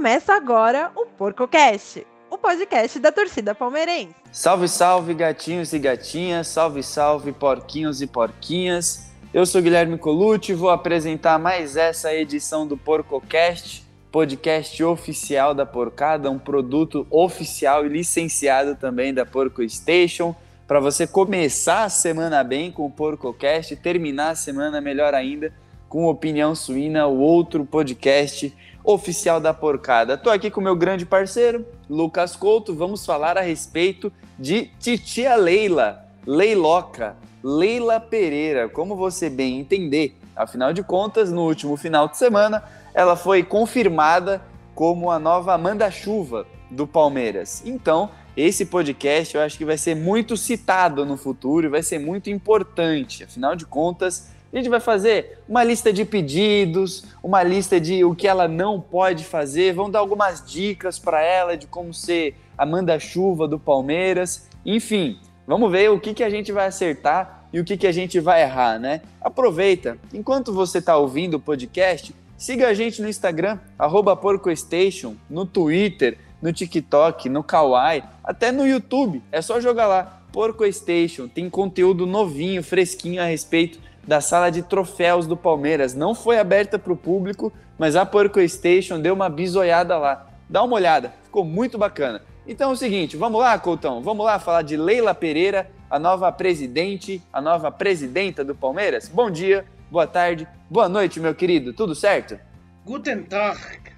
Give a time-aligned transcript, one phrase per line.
[0.00, 4.14] Começa agora o PorcoCast, o podcast da torcida palmeirense.
[4.32, 9.10] Salve, salve, gatinhos e gatinhas, salve, salve, porquinhos e porquinhas.
[9.34, 16.30] Eu sou Guilherme Colucci vou apresentar mais essa edição do PorcoCast, podcast oficial da Porcada,
[16.30, 20.34] um produto oficial e licenciado também da Porco Station,
[20.66, 25.52] para você começar a semana bem com o PorcoCast terminar a semana melhor ainda
[25.90, 30.16] com Opinião Suína, o outro podcast oficial da porcada.
[30.16, 32.74] Tô aqui com meu grande parceiro, Lucas Couto.
[32.74, 40.16] Vamos falar a respeito de Titia Leila, Leiloca, Leila Pereira, como você bem entender.
[40.34, 42.62] Afinal de contas, no último final de semana,
[42.94, 44.42] ela foi confirmada
[44.74, 47.62] como a nova Amanda Chuva do Palmeiras.
[47.66, 51.98] Então, esse podcast eu acho que vai ser muito citado no futuro e vai ser
[51.98, 53.24] muito importante.
[53.24, 58.16] Afinal de contas, a gente vai fazer uma lista de pedidos, uma lista de o
[58.16, 62.66] que ela não pode fazer, vão dar algumas dicas para ela de como ser a
[62.66, 64.48] manda-chuva do Palmeiras.
[64.66, 67.92] Enfim, vamos ver o que, que a gente vai acertar e o que, que a
[67.92, 69.02] gente vai errar, né?
[69.20, 73.56] Aproveita, enquanto você está ouvindo o podcast, siga a gente no Instagram,
[74.20, 79.22] PorcoStation, no Twitter, no TikTok, no Kawaii, até no YouTube.
[79.30, 81.28] É só jogar lá, PorcoStation.
[81.28, 85.94] Tem conteúdo novinho, fresquinho a respeito da sala de troféus do Palmeiras.
[85.94, 90.26] Não foi aberta para o público, mas a Porco Station deu uma bisoiada lá.
[90.48, 92.22] Dá uma olhada, ficou muito bacana.
[92.46, 96.32] Então é o seguinte, vamos lá, Coutão, vamos lá falar de Leila Pereira, a nova
[96.32, 99.08] presidente, a nova presidenta do Palmeiras.
[99.08, 102.38] Bom dia, boa tarde, boa noite, meu querido, tudo certo?
[102.84, 103.90] Guten Tag.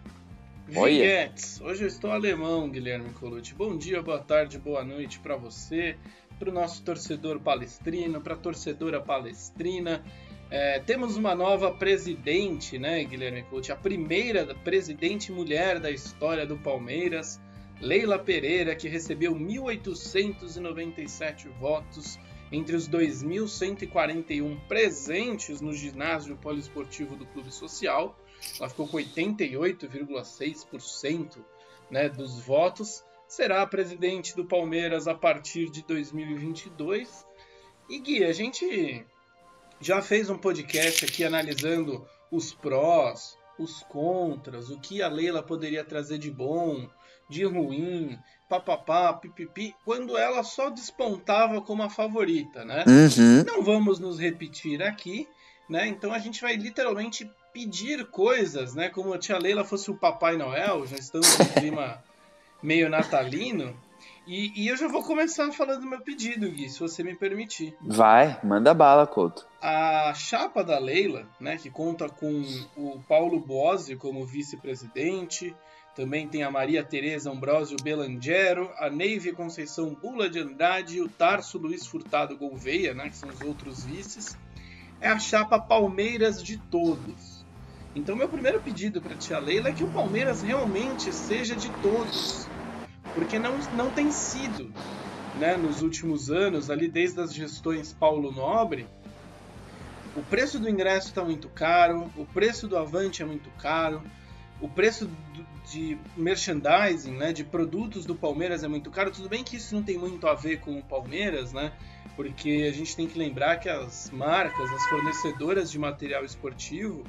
[0.69, 1.61] Viettes.
[1.61, 3.55] Hoje eu estou alemão, Guilherme Colucci.
[3.55, 5.97] Bom dia, boa tarde, boa noite para você
[6.43, 10.05] para o nosso torcedor palestrino, para a torcedora palestrina.
[10.51, 13.73] É, temos uma nova presidente, né, Guilherme Couto?
[13.73, 17.41] A primeira presidente mulher da história do Palmeiras,
[17.81, 22.19] Leila Pereira, que recebeu 1.897 votos
[22.51, 28.19] entre os 2.141 presentes no ginásio poliesportivo do Clube Social.
[28.59, 31.39] Ela ficou com 88,6%
[31.89, 37.27] né, dos votos será presidente do Palmeiras a partir de 2022.
[37.89, 39.07] E Gui, a gente
[39.81, 45.83] já fez um podcast aqui analisando os prós, os contras, o que a Leila poderia
[45.83, 46.87] trazer de bom,
[47.27, 48.19] de ruim,
[48.51, 52.85] papapá, pipipi, quando ela só despontava como a favorita, né?
[52.87, 53.45] Uhum.
[53.47, 55.27] Não vamos nos repetir aqui,
[55.71, 55.87] né?
[55.87, 58.91] Então a gente vai literalmente pedir coisas, né?
[58.91, 62.05] Como a tia Leila fosse o Papai Noel, já estamos no clima
[62.63, 63.75] meio natalino.
[64.27, 67.77] E, e, eu já vou começar falando do meu pedido, Gui, se você me permitir.
[67.81, 69.47] Vai, manda bala, Couto.
[69.61, 72.43] A chapa da Leila, né, que conta com
[72.77, 75.55] o Paulo Bozzi como vice-presidente,
[75.95, 81.09] também tem a Maria Tereza Ambrosio Belangero, a Neive Conceição Bula de Andrade e o
[81.09, 84.39] Tarso Luiz Furtado Gouveia, né, que são os outros vices.
[85.01, 87.32] É a chapa Palmeiras de todos.
[87.95, 92.51] Então, meu primeiro pedido para tia Leila é que o Palmeiras realmente seja de todos,
[93.15, 94.73] porque não, não tem sido,
[95.35, 98.87] né, nos últimos anos, ali desde as gestões Paulo Nobre,
[100.15, 104.03] o preço do ingresso está muito caro, o preço do Avante é muito caro,
[104.61, 109.11] o preço do, de merchandising, né, de produtos do Palmeiras é muito caro.
[109.11, 111.73] Tudo bem que isso não tem muito a ver com o Palmeiras, né?
[112.15, 117.03] Porque a gente tem que lembrar que as marcas, as fornecedoras de material esportivo,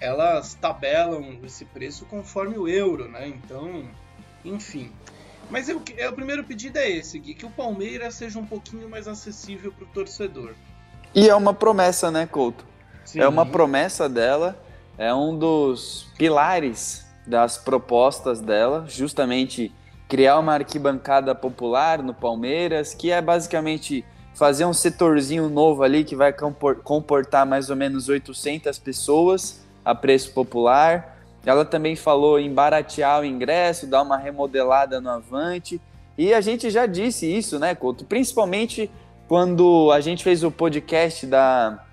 [0.00, 3.28] elas tabelam esse preço conforme o euro, né?
[3.28, 3.84] Então,
[4.44, 4.90] enfim.
[5.50, 8.88] Mas eu, é, o primeiro pedido é esse, Gui, que o Palmeiras seja um pouquinho
[8.88, 10.54] mais acessível para o torcedor.
[11.14, 12.64] E é uma promessa, né, Couto?
[13.04, 13.20] Sim.
[13.20, 14.56] É uma promessa dela,
[14.96, 19.72] é um dos pilares das propostas dela, justamente
[20.08, 26.16] criar uma arquibancada popular no Palmeiras, que é basicamente fazer um setorzinho novo ali que
[26.16, 31.18] vai comportar mais ou menos 800 pessoas a preço popular.
[31.44, 35.80] Ela também falou em baratear o ingresso, dar uma remodelada no Avante.
[36.16, 38.04] E a gente já disse isso, né, Couto?
[38.04, 38.90] Principalmente
[39.26, 41.84] quando a gente fez o podcast da,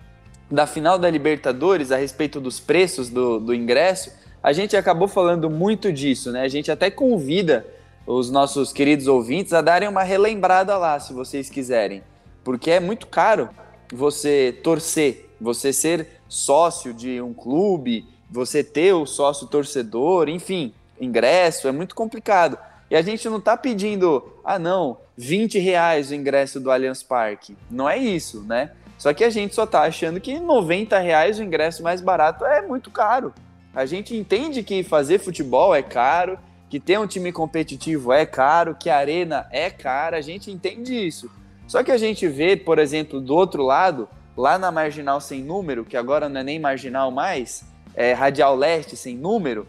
[0.49, 4.11] da final da Libertadores a respeito dos preços do, do ingresso,
[4.43, 6.41] a gente acabou falando muito disso, né?
[6.41, 7.65] A gente até convida
[8.05, 12.03] os nossos queridos ouvintes a darem uma relembrada lá, se vocês quiserem.
[12.43, 13.49] Porque é muito caro
[13.91, 21.67] você torcer, você ser sócio de um clube, você ter o sócio torcedor, enfim, ingresso,
[21.67, 22.57] é muito complicado.
[22.89, 27.57] E a gente não está pedindo, ah não, 20 reais o ingresso do Allianz Parque.
[27.69, 28.71] Não é isso, né?
[28.97, 32.61] Só que a gente só está achando que 90 reais o ingresso mais barato é
[32.61, 33.33] muito caro.
[33.73, 36.39] A gente entende que fazer futebol é caro,
[36.69, 40.93] que ter um time competitivo é caro, que a arena é cara, a gente entende
[40.93, 41.29] isso.
[41.67, 45.83] Só que a gente vê, por exemplo, do outro lado, lá na Marginal Sem Número,
[45.83, 49.67] que agora não é nem Marginal mais, é Radial Leste Sem Número,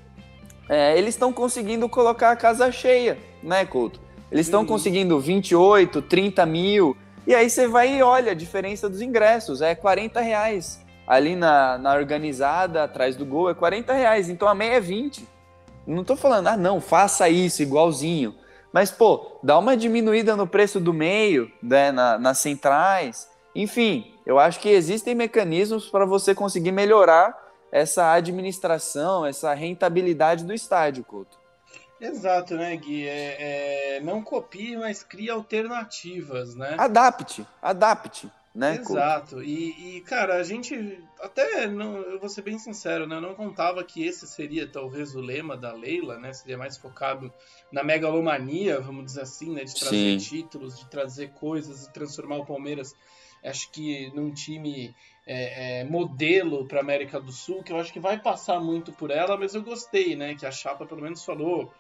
[0.69, 4.01] é, eles estão conseguindo colocar a casa cheia, né, Couto?
[4.31, 6.95] Eles estão conseguindo 28, 30 mil,
[7.27, 10.85] e aí você vai e olha a diferença dos ingressos, é 40 reais.
[11.07, 15.27] Ali na, na organizada, atrás do gol, é 40 reais, então a meia é 20.
[15.87, 18.35] Não tô falando, ah, não, faça isso igualzinho.
[18.71, 23.27] Mas, pô, dá uma diminuída no preço do meio, né, na, nas centrais.
[23.55, 27.35] Enfim, eu acho que existem mecanismos para você conseguir melhorar
[27.73, 31.39] essa administração, essa rentabilidade do estádio, Couto.
[31.99, 33.09] Exato, né, Gui?
[33.09, 36.77] É, é, não copie, mas crie alternativas, né?
[36.79, 38.31] Adapte, adapte.
[38.55, 38.77] Né?
[38.77, 39.43] Exato.
[39.43, 43.17] E, e, cara, a gente até, não, eu vou ser bem sincero, né?
[43.17, 46.33] Eu não contava que esse seria talvez o lema da Leila, né?
[46.33, 47.33] Seria mais focado
[47.71, 49.65] na megalomania, vamos dizer assim, né?
[49.65, 50.17] De trazer Sim.
[50.19, 52.95] títulos, de trazer coisas, de transformar o Palmeiras,
[53.45, 54.95] acho que num time
[55.27, 59.11] é, é, modelo para América do Sul, que eu acho que vai passar muito por
[59.11, 60.35] ela, mas eu gostei, né?
[60.35, 61.73] Que a chapa pelo menos falou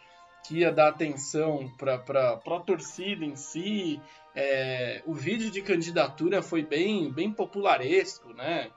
[0.47, 1.95] que ia dar atenção para
[2.35, 4.01] a torcida em si.
[4.35, 8.71] É, o vídeo de candidatura foi bem, bem popularesco, né?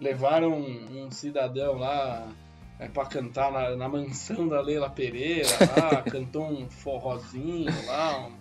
[0.00, 2.28] Levaram um, um cidadão lá
[2.78, 8.32] é, para cantar na, na, mansão da Leila Pereira, lá, cantou um forrozinho lá, um,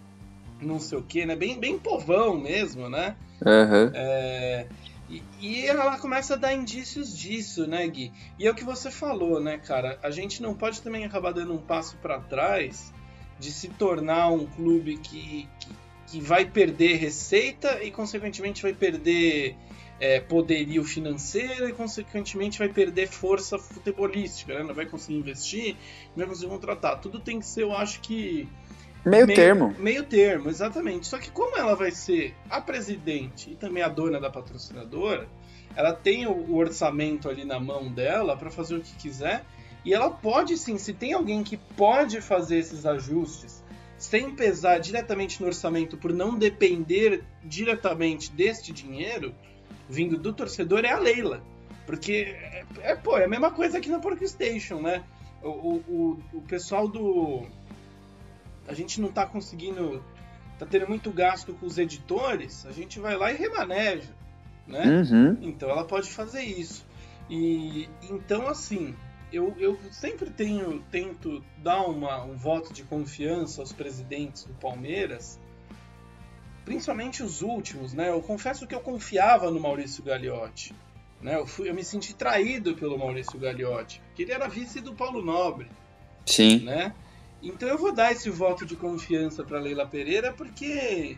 [0.62, 1.36] não sei o que, né?
[1.36, 3.16] Bem, bem povão mesmo, né?
[3.44, 3.92] Uhum.
[3.94, 4.68] É,
[5.10, 8.14] e, e, ela começa a dar indícios disso, né, Gui?
[8.40, 10.00] E é o que você falou, né, cara?
[10.02, 12.94] A gente não pode também acabar dando um passo para trás
[13.38, 15.70] de se tornar um clube que, que,
[16.08, 19.58] que, vai perder receita e, consequentemente, vai perder
[20.00, 24.64] é, poderio financeiro e, consequentemente, vai perder força futebolística, né?
[24.64, 25.76] Não vai conseguir investir,
[26.10, 27.02] não vai conseguir contratar.
[27.02, 28.48] Tudo tem que ser, eu acho que
[29.04, 29.76] Meio, meio, termo.
[29.80, 31.08] Meio termo, exatamente.
[31.08, 35.28] Só que como ela vai ser a presidente e também a dona da patrocinadora,
[35.76, 39.44] ela tem o orçamento ali na mão dela para fazer o que quiser.
[39.84, 43.64] E ela pode sim, se tem alguém que pode fazer esses ajustes
[43.98, 49.34] sem pesar diretamente no orçamento por não depender diretamente deste dinheiro
[49.88, 51.44] vindo do torcedor, é a Leila.
[51.86, 55.04] Porque é, é pô, é a mesma coisa aqui na Pork Station, né?
[55.44, 57.46] O, o, o pessoal do
[58.72, 60.04] a gente não está conseguindo,
[60.54, 64.14] está tendo muito gasto com os editores, a gente vai lá e remaneja,
[64.66, 64.86] né?
[64.86, 65.38] Uhum.
[65.42, 66.86] Então ela pode fazer isso.
[67.30, 68.96] E então assim,
[69.32, 75.40] eu, eu sempre tenho tento dar uma, um voto de confiança aos presidentes do Palmeiras,
[76.64, 78.10] principalmente os últimos, né?
[78.10, 80.74] Eu confesso que eu confiava no Maurício Gagliotti.
[81.22, 81.36] Né?
[81.36, 85.22] Eu, fui, eu me senti traído pelo Maurício Gagliotti, porque ele era vice do Paulo
[85.22, 85.68] Nobre.
[86.26, 86.60] Sim.
[86.60, 86.94] Né?
[87.42, 91.18] Então eu vou dar esse voto de confiança para Leila Pereira porque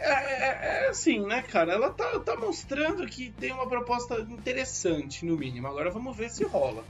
[0.00, 1.74] é, é, é, assim, né, cara?
[1.74, 5.66] Ela tá, tá mostrando que tem uma proposta interessante, no mínimo.
[5.66, 6.82] Agora vamos ver se rola.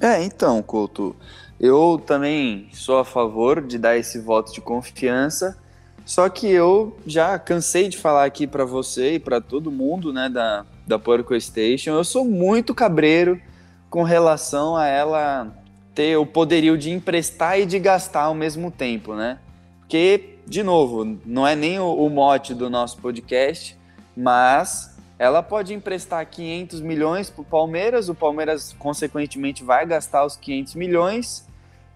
[0.00, 1.16] É, então, Couto,
[1.58, 5.58] eu também sou a favor de dar esse voto de confiança.
[6.04, 10.28] Só que eu já cansei de falar aqui para você e para todo mundo, né,
[10.28, 11.90] da, da Porco Station.
[11.90, 13.40] Eu sou muito cabreiro
[13.88, 15.54] com relação a ela
[16.00, 19.38] ter o poderio de emprestar e de gastar ao mesmo tempo, né?
[19.80, 23.78] Porque, de novo, não é nem o, o mote do nosso podcast,
[24.16, 30.36] mas ela pode emprestar 500 milhões para o Palmeiras, o Palmeiras, consequentemente, vai gastar os
[30.36, 31.46] 500 milhões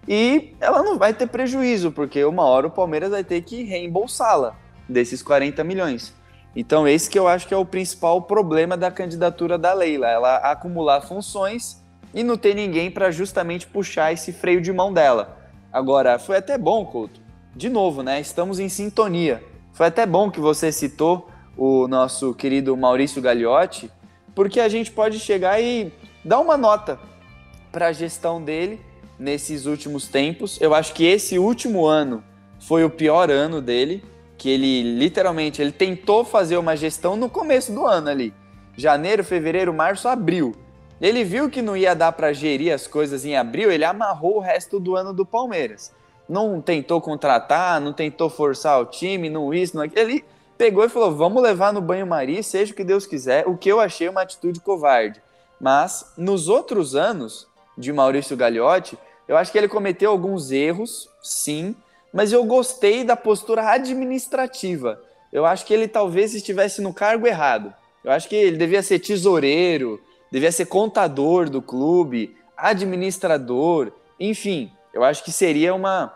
[0.07, 4.55] e ela não vai ter prejuízo, porque uma hora o Palmeiras vai ter que reembolsá-la
[4.87, 6.13] desses 40 milhões.
[6.55, 10.35] Então, esse que eu acho que é o principal problema da candidatura da Leila, ela
[10.37, 11.83] acumular funções
[12.15, 15.37] e não ter ninguém para justamente puxar esse freio de mão dela.
[15.71, 17.19] Agora, foi até bom, Couto.
[17.53, 18.21] De novo, né?
[18.21, 19.43] Estamos em sintonia.
[19.73, 23.91] Foi até bom que você citou o nosso querido Maurício Gagliotti,
[24.33, 25.91] porque a gente pode chegar e
[26.23, 26.97] dar uma nota
[27.71, 28.79] para a gestão dele
[29.19, 30.57] nesses últimos tempos.
[30.61, 32.23] Eu acho que esse último ano
[32.59, 34.01] foi o pior ano dele,
[34.37, 38.33] que ele literalmente ele tentou fazer uma gestão no começo do ano ali.
[38.77, 40.55] Janeiro, fevereiro, março, abril.
[41.01, 44.39] Ele viu que não ia dar para gerir as coisas em abril, ele amarrou o
[44.39, 45.93] resto do ano do Palmeiras.
[46.27, 49.99] Não tentou contratar, não tentou forçar o time, não isso, não aquilo.
[49.99, 50.25] Ele
[50.57, 53.79] pegou e falou: vamos levar no banho-maria, seja o que Deus quiser, o que eu
[53.79, 55.21] achei uma atitude covarde.
[55.59, 57.47] Mas nos outros anos
[57.77, 58.97] de Maurício Gagliotti,
[59.27, 61.75] eu acho que ele cometeu alguns erros, sim,
[62.13, 65.01] mas eu gostei da postura administrativa.
[65.31, 67.73] Eu acho que ele talvez estivesse no cargo errado.
[68.03, 69.99] Eu acho que ele devia ser tesoureiro,
[70.35, 76.13] devia ser contador do clube, administrador, enfim, eu acho que seria uma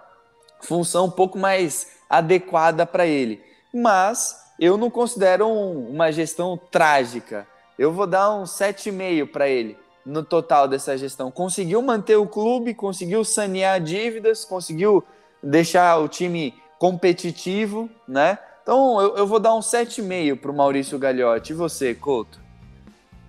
[0.60, 3.42] função um pouco mais adequada para ele.
[3.74, 7.48] Mas eu não considero um, uma gestão trágica.
[7.78, 11.32] Eu vou dar um 7,5 para ele no total dessa gestão.
[11.32, 15.02] Conseguiu manter o clube, conseguiu sanear dívidas, conseguiu
[15.42, 18.38] deixar o time competitivo, né?
[18.64, 21.54] Então eu, eu vou dar um 7,5 para o Maurício Gagliotti.
[21.54, 22.49] E você, Couto?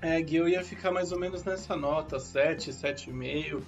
[0.03, 3.61] É, Gui, eu ia ficar mais ou menos nessa nota, 7, 7,5.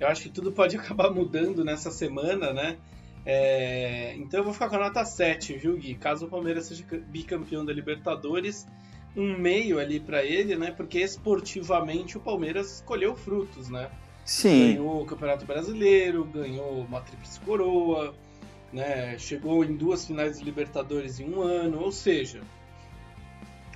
[0.00, 2.76] Eu acho que tudo pode acabar mudando nessa semana, né?
[3.26, 5.94] É, então eu vou ficar com a nota 7, viu, Gui?
[5.94, 8.66] Caso o Palmeiras seja bicampeão da Libertadores,
[9.16, 10.70] um meio ali para ele, né?
[10.70, 13.90] Porque esportivamente o Palmeiras escolheu frutos, né?
[14.24, 14.74] Sim.
[14.74, 18.14] Ganhou o Campeonato Brasileiro, ganhou uma tríplice coroa,
[18.72, 19.18] né?
[19.18, 22.40] Chegou em duas finais de Libertadores em um ano, ou seja,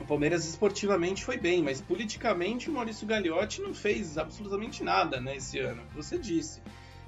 [0.03, 5.37] o Palmeiras esportivamente foi bem, mas politicamente o Maurício Gagliotti não fez absolutamente nada, né,
[5.37, 5.83] esse ano.
[5.95, 6.61] Você disse.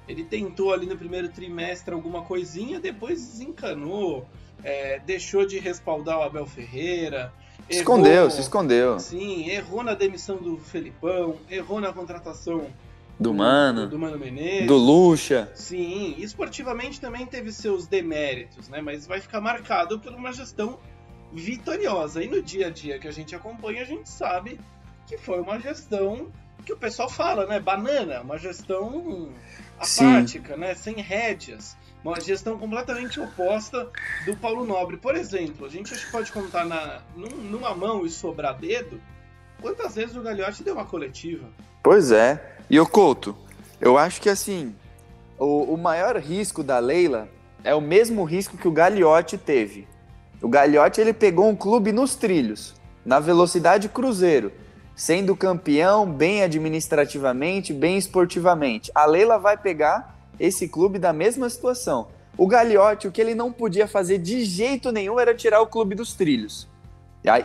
[0.07, 4.27] Ele tentou ali no primeiro trimestre alguma coisinha, depois desencanou,
[4.63, 7.31] é, deixou de respaldar o Abel Ferreira.
[7.69, 8.99] Escondeu, errou, se escondeu.
[8.99, 12.67] Sim, errou na demissão do Felipão, errou na contratação
[13.21, 15.49] do Mano, do Mano Menezes, do Lucha.
[15.53, 18.81] Sim, esportivamente também teve seus deméritos, né?
[18.81, 20.79] Mas vai ficar marcado por uma gestão
[21.31, 22.23] vitoriosa.
[22.23, 24.59] E no dia a dia que a gente acompanha, a gente sabe
[25.07, 26.31] que foi uma gestão
[26.65, 27.59] que o pessoal fala, né?
[27.59, 29.29] Banana, uma gestão
[29.77, 30.59] apática, Sim.
[30.59, 30.75] né?
[30.75, 31.75] Sem rédeas.
[32.03, 33.87] Uma gestão completamente oposta
[34.25, 34.97] do Paulo Nobre.
[34.97, 38.99] Por exemplo, a gente acho que pode contar na, numa mão e sobrar dedo
[39.61, 41.47] quantas vezes o Gagliotti deu uma coletiva.
[41.83, 42.57] Pois é.
[42.69, 43.35] E o Couto,
[43.79, 44.75] eu acho que assim,
[45.37, 47.29] o, o maior risco da Leila
[47.63, 49.87] é o mesmo risco que o Gagliotti teve.
[50.41, 52.73] O Gagliotti ele pegou um clube nos trilhos,
[53.05, 54.51] na velocidade cruzeiro
[54.95, 58.91] sendo campeão bem administrativamente, bem esportivamente.
[58.93, 62.09] A Leila vai pegar esse clube da mesma situação.
[62.37, 65.95] O Gagliotti, o que ele não podia fazer de jeito nenhum era tirar o clube
[65.95, 66.67] dos trilhos.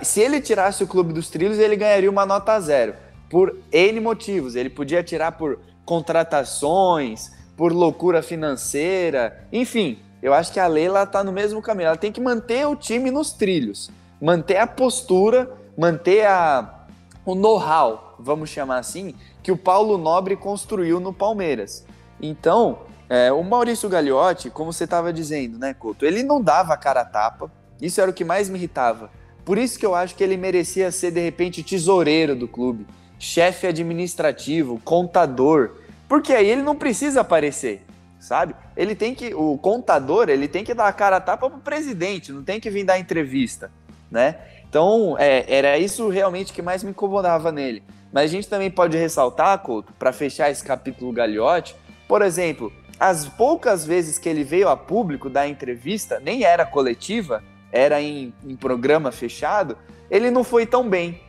[0.02, 2.94] Se ele tirasse o clube dos trilhos, ele ganharia uma nota zero.
[3.30, 4.54] Por N motivos.
[4.54, 9.98] Ele podia tirar por contratações, por loucura financeira, enfim.
[10.26, 11.86] Eu acho que a Leila está no mesmo caminho.
[11.86, 16.80] Ela tem que manter o time nos trilhos, manter a postura, manter a,
[17.24, 21.86] o know-how, vamos chamar assim, que o Paulo Nobre construiu no Palmeiras.
[22.20, 27.02] Então, é, o Maurício Gagliotti, como você estava dizendo, né, Couto, ele não dava cara
[27.02, 27.48] a tapa,
[27.80, 29.08] isso era o que mais me irritava.
[29.44, 32.84] Por isso que eu acho que ele merecia ser, de repente, tesoureiro do clube,
[33.16, 35.76] chefe administrativo, contador,
[36.08, 37.85] porque aí ele não precisa aparecer,
[38.26, 38.54] sabe?
[38.76, 42.32] Ele tem que, o contador, ele tem que dar a cara a tapa pro presidente,
[42.32, 43.70] não tem que vir dar entrevista,
[44.10, 44.36] né?
[44.68, 47.82] Então, é, era isso realmente que mais me incomodava nele.
[48.12, 51.76] Mas a gente também pode ressaltar, Couto, para fechar esse capítulo Gagliotti,
[52.08, 57.42] por exemplo, as poucas vezes que ele veio a público dar entrevista, nem era coletiva,
[57.70, 59.76] era em, em programa fechado,
[60.10, 61.20] ele não foi tão bem.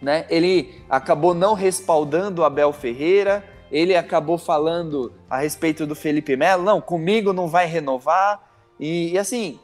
[0.00, 0.24] Né?
[0.30, 6.64] Ele acabou não respaldando o Abel Ferreira, ele acabou falando a respeito do Felipe Melo,
[6.64, 8.40] não, comigo não vai renovar.
[8.78, 9.60] E, e assim,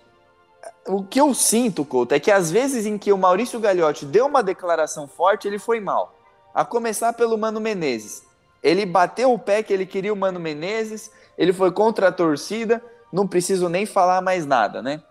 [0.86, 4.26] o que eu sinto, Couto, é que às vezes em que o Maurício Gagliotti deu
[4.26, 6.16] uma declaração forte, ele foi mal.
[6.54, 8.24] A começar pelo Mano Menezes.
[8.62, 12.82] Ele bateu o pé que ele queria o Mano Menezes, ele foi contra a torcida,
[13.12, 15.02] não preciso nem falar mais nada, né?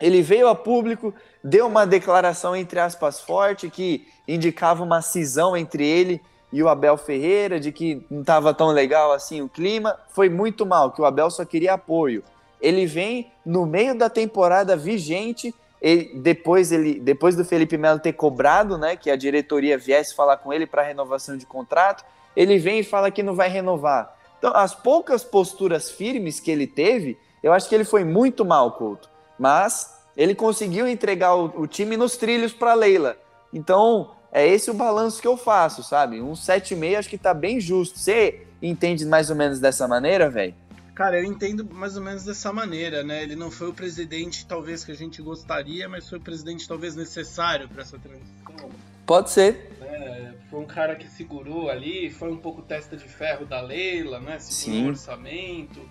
[0.00, 5.84] Ele veio a público, deu uma declaração entre aspas forte que indicava uma cisão entre
[5.84, 9.96] ele e o Abel Ferreira, de que não estava tão legal assim o clima.
[10.08, 12.22] Foi muito mal, que o Abel só queria apoio
[12.60, 18.12] ele vem no meio da temporada vigente, ele, depois, ele, depois do Felipe Melo ter
[18.12, 22.80] cobrado, né, que a diretoria viesse falar com ele para renovação de contrato, ele vem
[22.80, 24.16] e fala que não vai renovar.
[24.38, 28.72] Então, as poucas posturas firmes que ele teve, eu acho que ele foi muito mal,
[28.72, 29.08] Couto.
[29.38, 33.16] Mas ele conseguiu entregar o, o time nos trilhos para Leila.
[33.52, 36.20] Então, é esse o balanço que eu faço, sabe?
[36.20, 37.98] Um 7,5 acho que tá bem justo.
[37.98, 40.54] Você entende mais ou menos dessa maneira, velho?
[40.94, 43.22] Cara, eu entendo mais ou menos dessa maneira, né?
[43.22, 46.96] Ele não foi o presidente, talvez, que a gente gostaria, mas foi o presidente, talvez,
[46.96, 48.70] necessário para essa transição.
[49.06, 49.70] Pode ser.
[49.80, 54.18] É, foi um cara que segurou ali, foi um pouco testa de ferro da Leila,
[54.18, 54.40] né?
[54.40, 55.88] Segurou o orçamento,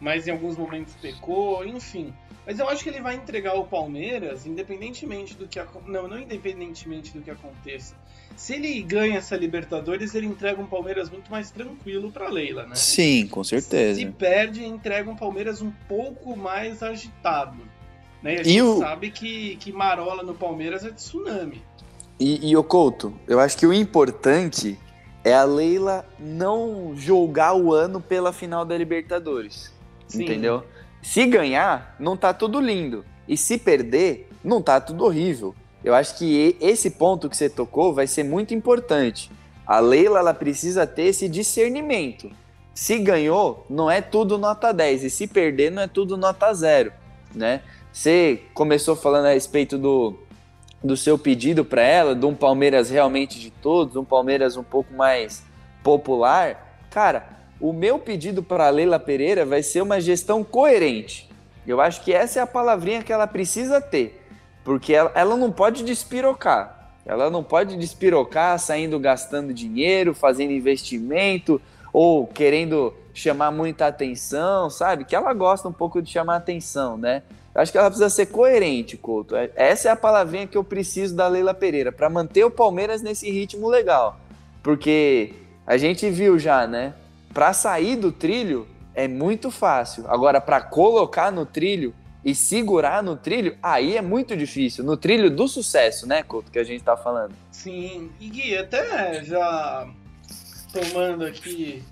[0.00, 2.12] mas em alguns momentos pecou, enfim.
[2.46, 7.12] Mas eu acho que ele vai entregar o Palmeiras, independentemente do que não, não independentemente
[7.12, 7.94] do que aconteça,
[8.36, 12.76] se ele ganha essa Libertadores, ele entrega um Palmeiras muito mais tranquilo para Leila, né?
[12.76, 13.98] Sim, com certeza.
[13.98, 17.58] Se perde, entrega um Palmeiras um pouco mais agitado.
[18.22, 18.36] Né?
[18.36, 18.78] E a gente o...
[18.78, 21.62] sabe que, que Marola no Palmeiras é tsunami.
[22.18, 24.78] E, e o Couto, eu acho que o importante
[25.24, 29.72] é a Leila não julgar o ano pela final da Libertadores.
[30.08, 30.24] Sim.
[30.24, 30.64] Entendeu?
[31.02, 33.04] Se ganhar, não tá tudo lindo.
[33.28, 35.54] E se perder, não tá tudo horrível.
[35.84, 39.30] Eu acho que esse ponto que você tocou vai ser muito importante.
[39.66, 42.30] A Leila ela precisa ter esse discernimento.
[42.74, 45.04] Se ganhou, não é tudo nota 10.
[45.04, 46.92] E se perder, não é tudo nota 0.
[47.34, 47.60] Né?
[47.92, 50.18] Você começou falando a respeito do,
[50.82, 54.94] do seu pedido para ela, de um Palmeiras realmente de todos, um Palmeiras um pouco
[54.94, 55.44] mais
[55.82, 56.86] popular.
[56.90, 61.28] Cara, o meu pedido para Leila Pereira vai ser uma gestão coerente.
[61.66, 64.24] Eu acho que essa é a palavrinha que ela precisa ter,
[64.64, 66.92] porque ela, ela não pode despirocar.
[67.04, 71.60] Ela não pode despirocar saindo gastando dinheiro, fazendo investimento
[71.92, 75.04] ou querendo chamar muita atenção, sabe?
[75.04, 77.22] Que ela gosta um pouco de chamar atenção, né?
[77.54, 79.34] Acho que ela precisa ser coerente, Couto.
[79.34, 83.02] É, essa é a palavrinha que eu preciso da Leila Pereira para manter o Palmeiras
[83.02, 84.20] nesse ritmo legal.
[84.62, 85.32] Porque
[85.66, 86.94] a gente viu já, né?
[87.38, 90.04] Para sair do trilho é muito fácil.
[90.08, 94.82] Agora, para colocar no trilho e segurar no trilho, aí é muito difícil.
[94.82, 97.36] No trilho do sucesso, né, Couto, que a gente tá falando.
[97.52, 99.88] Sim, e Gui, até já
[100.72, 101.84] tomando aqui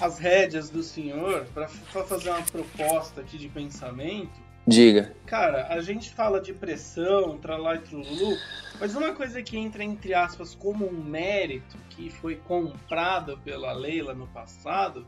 [0.00, 4.41] as rédeas do senhor para fazer uma proposta aqui de pensamento.
[4.66, 5.12] Diga.
[5.26, 8.36] Cara, a gente fala de pressão, tralá e trululu,
[8.78, 14.14] mas uma coisa que entra entre aspas como um mérito que foi comprado pela Leila
[14.14, 15.06] no passado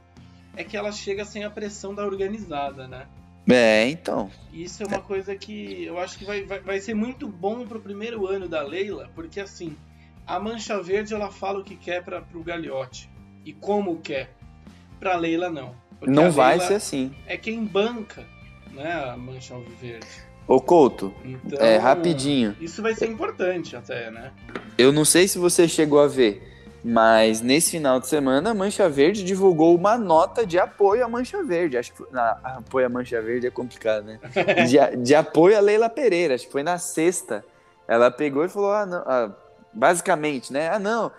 [0.56, 3.06] é que ela chega sem a pressão da organizada, né?
[3.48, 4.30] É, então.
[4.52, 7.80] Isso é uma coisa que eu acho que vai, vai, vai ser muito bom pro
[7.80, 9.76] primeiro ano da Leila, porque assim,
[10.26, 13.10] a Mancha Verde ela fala o que quer para pro Gagliotti
[13.44, 14.34] e como quer.
[14.98, 15.76] Pra Leila não.
[16.00, 17.14] Não vai Leila ser assim.
[17.26, 18.24] É quem banca,
[18.74, 20.06] né, a Mancha Verde.
[20.46, 22.54] Ô, Couto, Então, é rapidinho.
[22.60, 24.30] Isso vai ser importante até, né?
[24.76, 26.42] Eu não sei se você chegou a ver,
[26.84, 31.42] mas nesse final de semana a Mancha Verde divulgou uma nota de apoio à Mancha
[31.42, 31.78] Verde.
[31.78, 34.20] Acho que foi, na, apoio à Mancha Verde é complicado, né?
[34.68, 36.34] De, a- de apoio à Leila Pereira.
[36.34, 37.42] Acho que foi na sexta.
[37.88, 39.30] Ela pegou e falou: ah, não, ah,
[39.72, 40.68] basicamente, né?
[40.68, 41.10] Ah, não.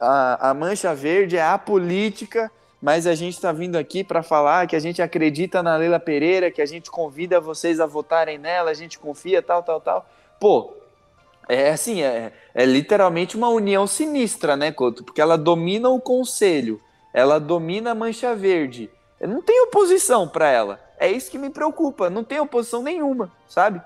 [0.00, 2.50] A, a Mancha Verde é apolítica,
[2.82, 6.50] mas a gente está vindo aqui para falar que a gente acredita na Leila Pereira,
[6.50, 10.06] que a gente convida vocês a votarem nela, a gente confia, tal, tal, tal.
[10.40, 10.74] Pô,
[11.48, 15.04] é assim, é, é literalmente uma união sinistra, né, Couto?
[15.04, 16.80] Porque ela domina o conselho,
[17.14, 18.90] ela domina a Mancha Verde.
[19.20, 20.80] Não tem oposição para ela.
[20.98, 22.10] É isso que me preocupa.
[22.10, 23.80] Não tem oposição nenhuma, sabe?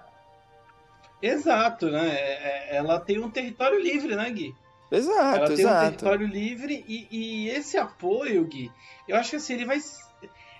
[1.20, 2.08] Exato, né?
[2.08, 4.54] É- é- Ela tem um território livre, né, Gui?
[4.90, 5.84] Exato, Ela tem um exato.
[5.86, 8.70] território livre e, e esse apoio, Gui,
[9.08, 9.78] eu acho que assim, ele vai.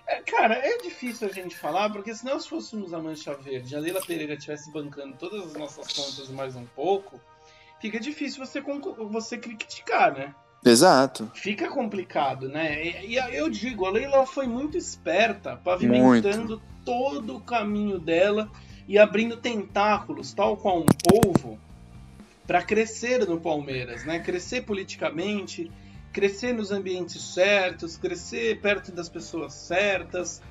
[0.07, 3.79] é, Cara, é difícil a gente falar, porque se nós fôssemos a Mancha Verde a
[3.79, 7.19] Leila Pereira estivesse bancando todas as nossas contas mais um pouco,
[7.79, 8.61] fica difícil você,
[9.09, 10.35] você criticar, né?
[10.65, 11.31] Exato.
[11.33, 12.83] Fica complicado, né?
[12.85, 18.49] E, e eu digo, a Leila foi muito esperta, pavimentando todo o caminho dela
[18.87, 21.59] e abrindo tentáculos, tal qual um polvo,
[22.47, 24.19] para crescer no Palmeiras, né?
[24.19, 25.69] Crescer politicamente,
[26.13, 30.41] crescer nos ambientes certos, crescer perto das pessoas certas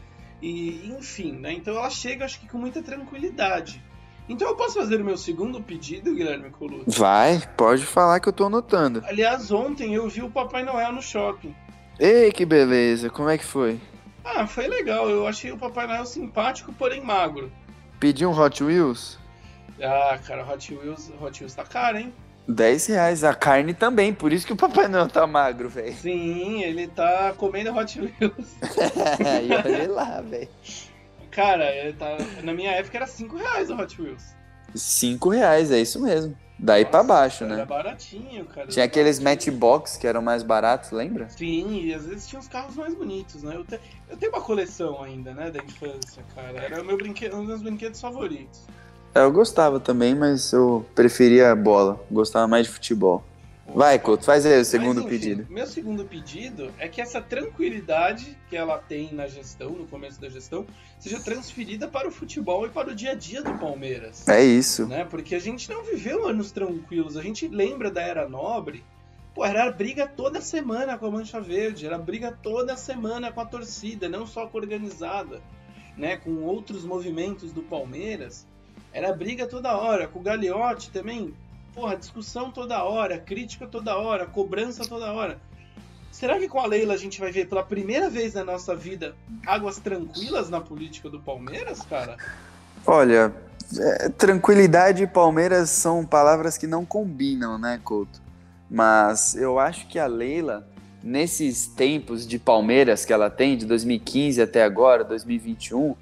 [0.43, 1.55] e enfim, né?
[1.55, 3.83] Então ela chega, acho que com muita tranquilidade.
[4.29, 6.99] Então eu posso fazer o meu segundo pedido, Guilherme Colucci?
[6.99, 9.03] Vai, pode falar que eu tô anotando.
[9.07, 11.55] Aliás, ontem eu vi o Papai Noel no shopping.
[11.99, 13.09] Ei, que beleza.
[13.09, 13.81] Como é que foi?
[14.25, 15.09] Ah, foi legal.
[15.09, 17.51] Eu achei o Papai Noel simpático, porém magro.
[18.01, 19.17] Pedi um Hot Wheels?
[19.83, 22.13] Ah, cara, Hot Wheels, Hot Wheels tá caro, hein?
[22.49, 23.25] 10 reais.
[23.25, 25.95] A carne também, por isso que o Papai Noel tá magro, velho.
[25.95, 28.57] Sim, ele tá comendo Hot Wheels.
[29.45, 30.49] e olha lá, velho.
[31.31, 32.17] Cara, ele tá...
[32.43, 34.35] na minha época era 5 reais o Hot Wheels.
[34.75, 36.37] 5 reais, é isso mesmo.
[36.59, 37.65] Daí pra Nossa, baixo, Era né?
[37.67, 38.67] baratinho, cara.
[38.69, 41.29] Tinha era aqueles matchbox que eram mais baratos, lembra?
[41.29, 43.55] Sim, e às vezes tinha uns carros mais bonitos, né?
[43.57, 46.59] Eu, te- eu tenho uma coleção ainda, né, da infância, cara.
[46.59, 48.63] Era o meu brinquedo, um dos meus brinquedos favoritos.
[49.17, 51.99] É, Eu gostava também, mas eu preferia bola.
[52.11, 53.25] Gostava mais de futebol.
[53.75, 55.47] Vai, Couto, faz aí o segundo Mas, enfim, pedido.
[55.51, 60.29] Meu segundo pedido é que essa tranquilidade que ela tem na gestão, no começo da
[60.29, 60.67] gestão,
[61.01, 64.29] seja transferida para o futebol e para o dia a dia do Palmeiras.
[64.29, 64.87] É isso.
[64.87, 65.05] Né?
[65.05, 67.17] Porque a gente não viveu anos tranquilos.
[67.17, 68.85] A gente lembra da Era Nobre.
[69.35, 73.45] Pô, era briga toda semana com a Mancha Verde, era briga toda semana com a
[73.45, 75.43] torcida, não só com a organizada,
[75.97, 76.17] né?
[76.17, 78.47] Com outros movimentos do Palmeiras.
[78.93, 81.35] Era briga toda hora, com o Gagliotti também.
[81.75, 85.39] Porra, discussão toda hora, crítica toda hora, cobrança toda hora.
[86.11, 89.15] Será que com a Leila a gente vai ver pela primeira vez na nossa vida
[89.47, 92.17] águas tranquilas na política do Palmeiras, cara?
[92.87, 93.35] Olha,
[93.79, 98.27] é, tranquilidade e Palmeiras são palavras que não combinam, né, Couto?
[98.71, 100.67] mas eu acho que a Leila,
[101.03, 105.95] nesses tempos de Palmeiras que ela tem, de 2015 até agora, 2021,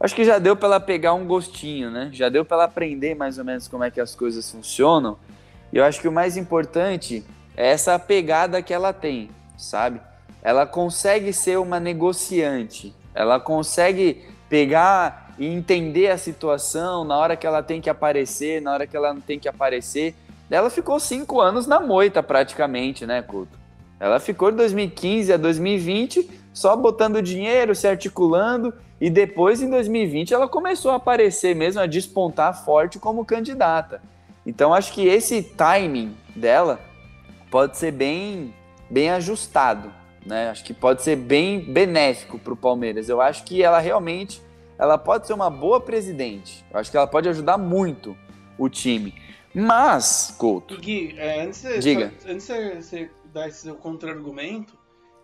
[0.00, 2.10] acho que já deu para ela pegar um gostinho, né?
[2.12, 5.18] Já deu para ela aprender mais ou menos como é que as coisas funcionam.
[5.72, 7.24] E eu acho que o mais importante
[7.56, 10.00] é essa pegada que ela tem, sabe?
[10.42, 17.46] Ela consegue ser uma negociante, ela consegue pegar e entender a situação na hora que
[17.46, 20.14] ela tem que aparecer, na hora que ela não tem que aparecer.
[20.50, 23.58] Ela ficou cinco anos na moita praticamente, né, Couto?
[24.00, 30.34] Ela ficou de 2015 a 2020 só botando dinheiro, se articulando e depois em 2020
[30.34, 34.02] ela começou a aparecer mesmo, a despontar forte como candidata.
[34.44, 36.80] Então acho que esse timing dela
[37.48, 38.52] pode ser bem,
[38.90, 39.92] bem ajustado,
[40.26, 40.50] né?
[40.50, 43.08] Acho que pode ser bem benéfico para o Palmeiras.
[43.08, 44.42] Eu acho que ela realmente
[44.76, 46.64] ela pode ser uma boa presidente.
[46.72, 48.16] Eu acho que ela pode ajudar muito
[48.58, 49.14] o time.
[49.54, 50.76] Mas, Couto.
[50.80, 52.12] Gui, é, antes, de, diga.
[52.18, 54.76] Só, antes de você dar esse seu contra-argumento,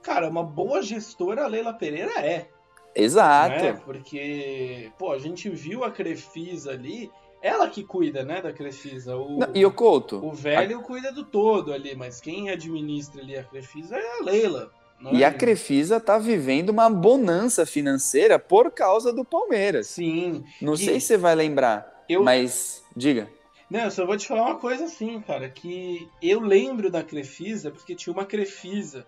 [0.04, 2.48] cara, uma boa gestora a Leila Pereira é.
[2.94, 3.64] Exato.
[3.64, 3.72] Né?
[3.84, 7.10] Porque, pô, a gente viu a Crefisa ali,
[7.42, 9.16] ela que cuida, né, da Crefisa.
[9.16, 10.24] O, Não, e o Couto?
[10.24, 10.82] O velho a...
[10.82, 14.70] cuida do todo ali, mas quem administra ali a Crefisa é a Leila.
[15.12, 19.88] E é a Crefisa está vivendo uma bonança financeira por causa do Palmeiras.
[19.88, 20.44] Sim.
[20.62, 22.22] Não e sei se você vai lembrar, eu...
[22.22, 23.28] mas diga.
[23.68, 27.70] Não, eu só vou te falar uma coisa assim, cara, que eu lembro da Crefisa
[27.70, 29.04] porque tinha uma Crefisa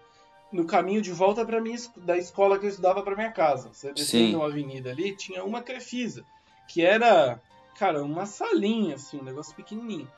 [0.53, 3.71] no caminho de volta para mim da escola que eu estudava para minha casa.
[3.73, 6.25] Você descendo uma avenida ali, tinha uma Crefisa,
[6.69, 7.41] que era,
[7.79, 10.09] cara, uma salinha assim, um negócio pequenininho.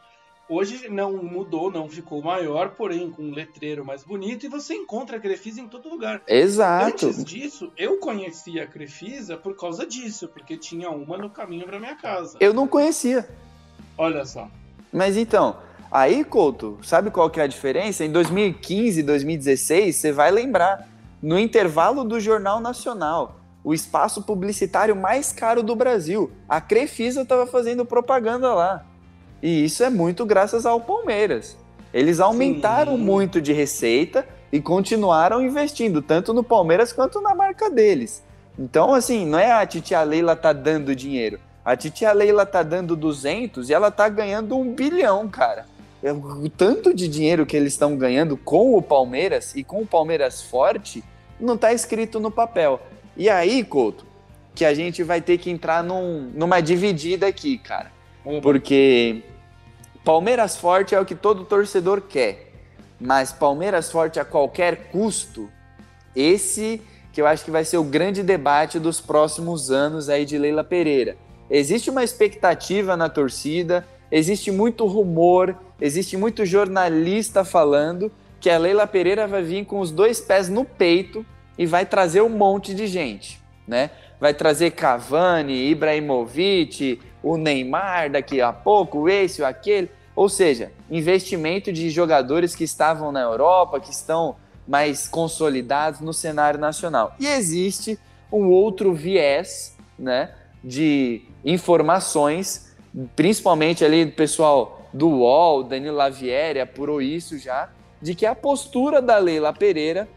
[0.50, 5.18] Hoje não mudou, não ficou maior, porém com um letreiro mais bonito e você encontra
[5.18, 6.22] a Crefisa em todo lugar.
[6.26, 6.86] Exato.
[6.86, 11.78] Antes disso, eu conhecia a Crefisa por causa disso, porque tinha uma no caminho para
[11.78, 12.38] minha casa.
[12.40, 13.28] Eu não conhecia.
[13.98, 14.48] Olha só.
[14.90, 15.58] Mas então,
[15.90, 18.04] aí, Couto, sabe qual que é a diferença?
[18.04, 20.88] Em 2015, 2016, você vai lembrar,
[21.22, 27.46] no intervalo do Jornal Nacional, o espaço publicitário mais caro do Brasil, a Crefisa estava
[27.46, 28.84] fazendo propaganda lá.
[29.42, 31.56] E isso é muito graças ao Palmeiras.
[31.92, 33.02] Eles aumentaram Sim.
[33.02, 38.22] muito de receita e continuaram investindo, tanto no Palmeiras quanto na marca deles.
[38.58, 41.38] Então, assim, não é a titia Leila tá dando dinheiro.
[41.64, 45.66] A titia Leila tá dando 200 e ela tá ganhando um bilhão, cara.
[46.02, 49.86] É o tanto de dinheiro que eles estão ganhando com o Palmeiras e com o
[49.86, 51.02] Palmeiras forte
[51.40, 52.80] não tá escrito no papel.
[53.16, 54.06] E aí, Couto,
[54.54, 57.90] que a gente vai ter que entrar num, numa dividida aqui, cara.
[58.42, 59.22] Porque
[60.04, 62.52] Palmeiras forte é o que todo torcedor quer,
[63.00, 65.48] mas Palmeiras forte a qualquer custo,
[66.14, 66.80] esse
[67.12, 70.62] que eu acho que vai ser o grande debate dos próximos anos aí de Leila
[70.62, 71.16] Pereira.
[71.50, 78.10] Existe uma expectativa na torcida, existe muito rumor, existe muito jornalista falando
[78.40, 81.24] que a Leila Pereira vai vir com os dois pés no peito
[81.56, 83.90] e vai trazer um monte de gente, né?
[84.20, 89.90] Vai trazer Cavani, Ibrahimovic, o Neymar daqui a pouco, esse aquele.
[90.14, 94.36] Ou seja, investimento de jogadores que estavam na Europa, que estão
[94.66, 97.14] mais consolidados no cenário nacional.
[97.18, 97.98] E existe
[98.30, 100.30] um outro viés, né,
[100.62, 102.74] de informações,
[103.16, 107.70] principalmente ali do pessoal do UOL, Danilo Lavieri apurou isso já,
[108.02, 110.08] de que a postura da Leila Pereira,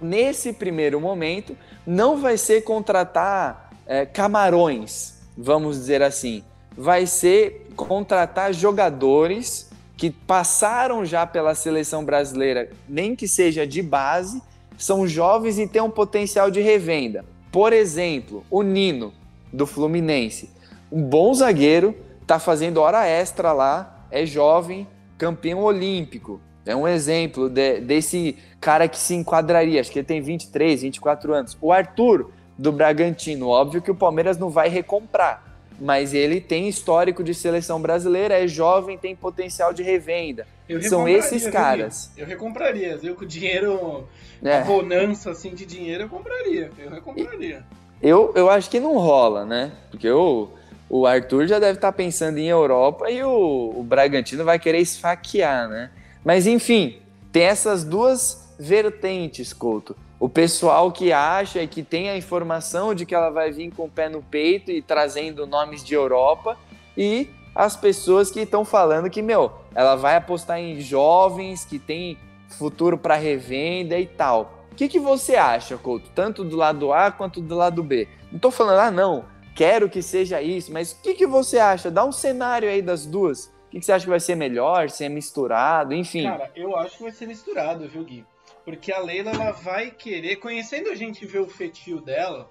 [0.00, 6.42] nesse primeiro momento, não vai ser contratar é, camarões, vamos dizer assim,
[6.76, 14.42] vai ser contratar jogadores que passaram já pela seleção brasileira, nem que seja de base,
[14.76, 17.24] são jovens e têm um potencial de revenda.
[17.52, 19.12] Por exemplo, o Nino,
[19.52, 20.50] do Fluminense.
[20.90, 26.40] Um bom zagueiro, está fazendo hora extra lá, é jovem, campeão olímpico.
[26.64, 31.34] É um exemplo de, desse cara que se enquadraria, acho que ele tem 23, 24
[31.34, 31.56] anos.
[31.60, 33.48] O Arthur, do Bragantino.
[33.48, 35.44] Óbvio que o Palmeiras não vai recomprar,
[35.80, 40.46] mas ele tem histórico de seleção brasileira, é jovem, tem potencial de revenda.
[40.82, 42.10] São esses caras.
[42.16, 43.14] Eu recompraria, viu?
[43.14, 44.06] Com dinheiro,
[44.42, 44.62] é.
[44.62, 46.70] bonança assim de dinheiro, eu compraria.
[46.76, 47.64] Eu recompraria.
[48.02, 49.72] Eu, eu acho que não rola, né?
[49.90, 50.50] Porque o,
[50.88, 54.80] o Arthur já deve estar tá pensando em Europa e o, o Bragantino vai querer
[54.80, 55.90] esfaquear, né?
[56.24, 62.16] Mas enfim, tem essas duas vertentes, Couto o pessoal que acha e que tem a
[62.16, 65.94] informação de que ela vai vir com o pé no peito e trazendo nomes de
[65.94, 66.56] Europa
[66.96, 72.18] e as pessoas que estão falando que, meu, ela vai apostar em jovens que tem
[72.48, 74.66] futuro para revenda e tal.
[74.72, 76.08] O que, que você acha, Couto?
[76.14, 78.08] Tanto do lado A quanto do lado B.
[78.30, 79.24] Não estou falando, ah, não,
[79.58, 81.90] quero que seja isso, mas o que, que você acha?
[81.90, 83.46] Dá um cenário aí das duas.
[83.46, 84.88] O que, que você acha que vai ser melhor?
[84.88, 86.22] Se é misturado, enfim.
[86.22, 88.24] Cara, eu acho que vai ser misturado, viu, Gui?
[88.64, 92.48] Porque a Leila ela vai querer, conhecendo a gente ver o fetio dela,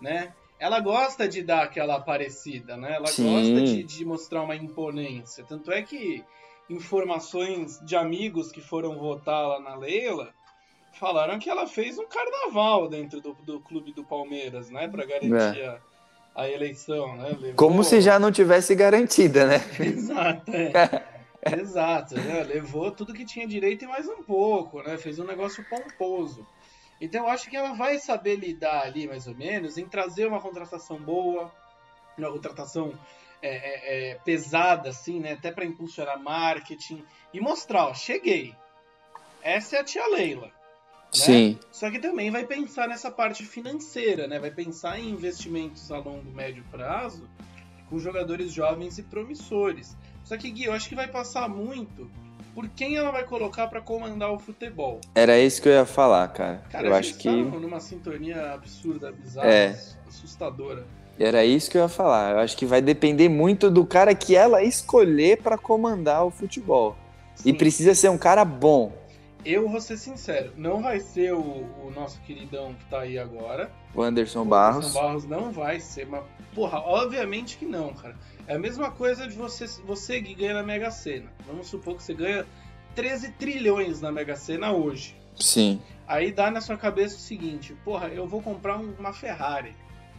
[0.00, 0.34] né?
[0.58, 2.96] Ela gosta de dar aquela parecida, né?
[2.96, 3.32] Ela Sim.
[3.32, 5.44] gosta de, de mostrar uma imponência.
[5.44, 6.24] Tanto é que
[6.68, 10.34] informações de amigos que foram votar lá na Leila
[10.98, 14.88] falaram que ela fez um carnaval dentro do, do clube do Palmeiras, né?
[14.88, 15.78] Pra garantir a,
[16.36, 17.30] a eleição, né?
[17.30, 17.54] Levou-.
[17.54, 19.60] Como se já não tivesse garantida, né?
[19.80, 21.16] Exato, é.
[21.58, 22.42] Exato, né?
[22.42, 24.98] levou tudo que tinha direito e mais um pouco, né?
[24.98, 26.46] Fez um negócio pomposo.
[27.00, 30.40] Então eu acho que ela vai saber lidar ali, mais ou menos, em trazer uma
[30.40, 31.52] contratação boa,
[32.18, 32.92] uma contratação
[33.40, 35.32] é, é, é, pesada, assim, né?
[35.32, 38.54] Até para impulsionar marketing e mostrar, ó, cheguei.
[39.42, 40.50] Essa é a tia Leila.
[41.12, 41.58] Sim.
[41.72, 44.38] Só que também vai pensar nessa parte financeira, né?
[44.38, 47.28] Vai pensar em investimentos a longo, médio prazo
[47.88, 49.96] com jogadores jovens e promissores.
[50.24, 52.10] Só que, Gui, eu acho que vai passar muito
[52.54, 55.00] por quem ela vai colocar para comandar o futebol.
[55.14, 56.62] Era isso que eu ia falar, cara.
[56.70, 57.28] Cara, eu acho que.
[57.28, 59.78] numa sintonia absurda, bizarra, É.
[60.08, 60.86] assustadora.
[61.18, 62.32] Era isso que eu ia falar.
[62.32, 66.96] Eu acho que vai depender muito do cara que ela escolher pra comandar o futebol.
[67.40, 67.54] E Sim.
[67.54, 68.92] precisa ser um cara bom.
[69.48, 73.70] Eu vou ser sincero, não vai ser o, o nosso queridão que tá aí agora.
[73.94, 74.76] O Anderson O Barros.
[74.86, 78.16] Anderson Barros não vai ser, mas, porra, obviamente que não, cara.
[78.48, 81.30] É a mesma coisa de você, você que ganha na Mega Sena.
[81.46, 82.44] Vamos supor que você ganha
[82.96, 85.16] 13 trilhões na Mega Sena hoje.
[85.38, 85.80] Sim.
[86.08, 89.74] Aí dá na sua cabeça o seguinte: porra, eu vou comprar um- uma Ferrari.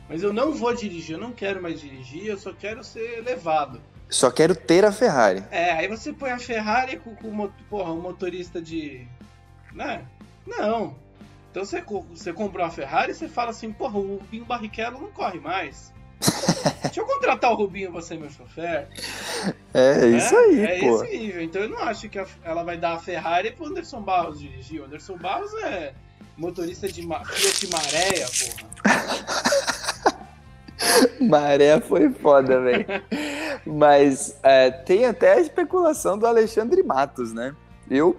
[0.08, 3.82] Mas eu não vou dirigir, eu não quero mais dirigir, eu só quero ser levado.
[4.10, 5.44] Só quero ter a Ferrari.
[5.52, 9.06] É, aí você põe a Ferrari com, com o porra, um motorista de.
[9.78, 10.04] Né?
[10.46, 10.96] Não.
[11.52, 15.12] Então você, você comprou a Ferrari e você fala assim, porra, o Rubinho Barrichello não
[15.12, 15.94] corre mais.
[16.82, 18.88] Deixa eu contratar o Rubinho pra ser meu chofer.
[19.74, 20.18] É, né?
[20.18, 21.04] isso aí, é pô.
[21.04, 21.44] esse nível.
[21.44, 24.82] Então eu não acho que ela vai dar a Ferrari pro Anderson Barros dirigir.
[24.82, 25.94] O Anderson Barros é
[26.36, 28.68] motorista de ma- Fiat Maréia, porra.
[31.22, 32.86] Maré foi foda, velho.
[33.66, 37.56] Mas é, tem até a especulação do Alexandre Matos, né?
[37.90, 38.18] Eu,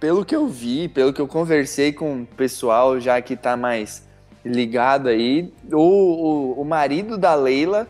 [0.00, 4.06] pelo que eu vi, pelo que eu conversei com o pessoal já que tá mais
[4.44, 7.86] ligado aí, o, o, o marido da Leila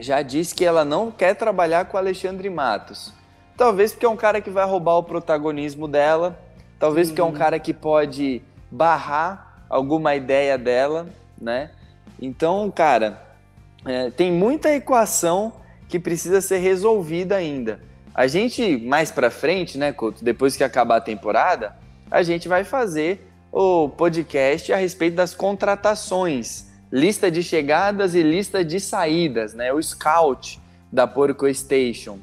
[0.00, 3.12] já disse que ela não quer trabalhar com o Alexandre Matos.
[3.56, 6.38] Talvez porque é um cara que vai roubar o protagonismo dela,
[6.78, 7.34] talvez porque é um Uhum.
[7.34, 11.06] cara que pode barrar alguma ideia dela,
[11.40, 11.70] né?
[12.20, 13.22] Então, cara,
[13.84, 15.52] é, tem muita equação
[15.88, 17.80] que precisa ser resolvida ainda.
[18.14, 21.76] A gente, mais pra frente, né, Couto, depois que acabar a temporada,
[22.10, 28.62] a gente vai fazer o podcast a respeito das contratações, lista de chegadas e lista
[28.62, 32.18] de saídas, né, o scout da Porco Station.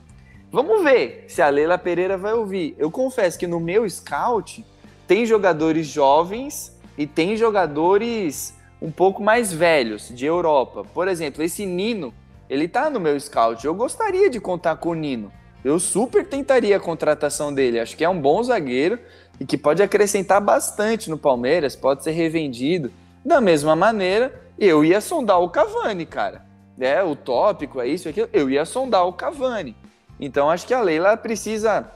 [0.52, 2.76] Vamos ver se a Leila Pereira vai ouvir.
[2.78, 4.66] Eu confesso que no meu scout
[5.08, 10.84] tem jogadores jovens e tem jogadores um pouco mais velhos de Europa.
[10.94, 12.14] Por exemplo, esse Nino,
[12.50, 13.66] ele tá no meu scout.
[13.66, 15.32] Eu gostaria de contar com o Nino.
[15.64, 17.80] Eu super tentaria a contratação dele.
[17.80, 19.00] Acho que é um bom zagueiro
[19.40, 22.92] e que pode acrescentar bastante no Palmeiras, pode ser revendido.
[23.24, 26.46] Da mesma maneira, eu ia sondar o Cavani, cara.
[26.80, 28.30] É, o tópico é isso, é aquilo.
[28.32, 29.76] Eu ia sondar o Cavani.
[30.20, 31.92] Então acho que a Leila precisa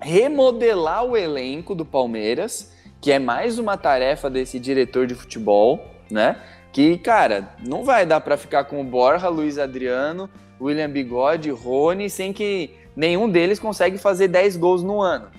[0.00, 6.36] remodelar o elenco do Palmeiras, que é mais uma tarefa desse diretor de futebol, né?
[6.72, 12.08] Que, cara, não vai dar para ficar com o Borja, Luiz Adriano, William Bigode, Rony,
[12.08, 15.30] sem que nenhum deles consegue fazer 10 gols no ano.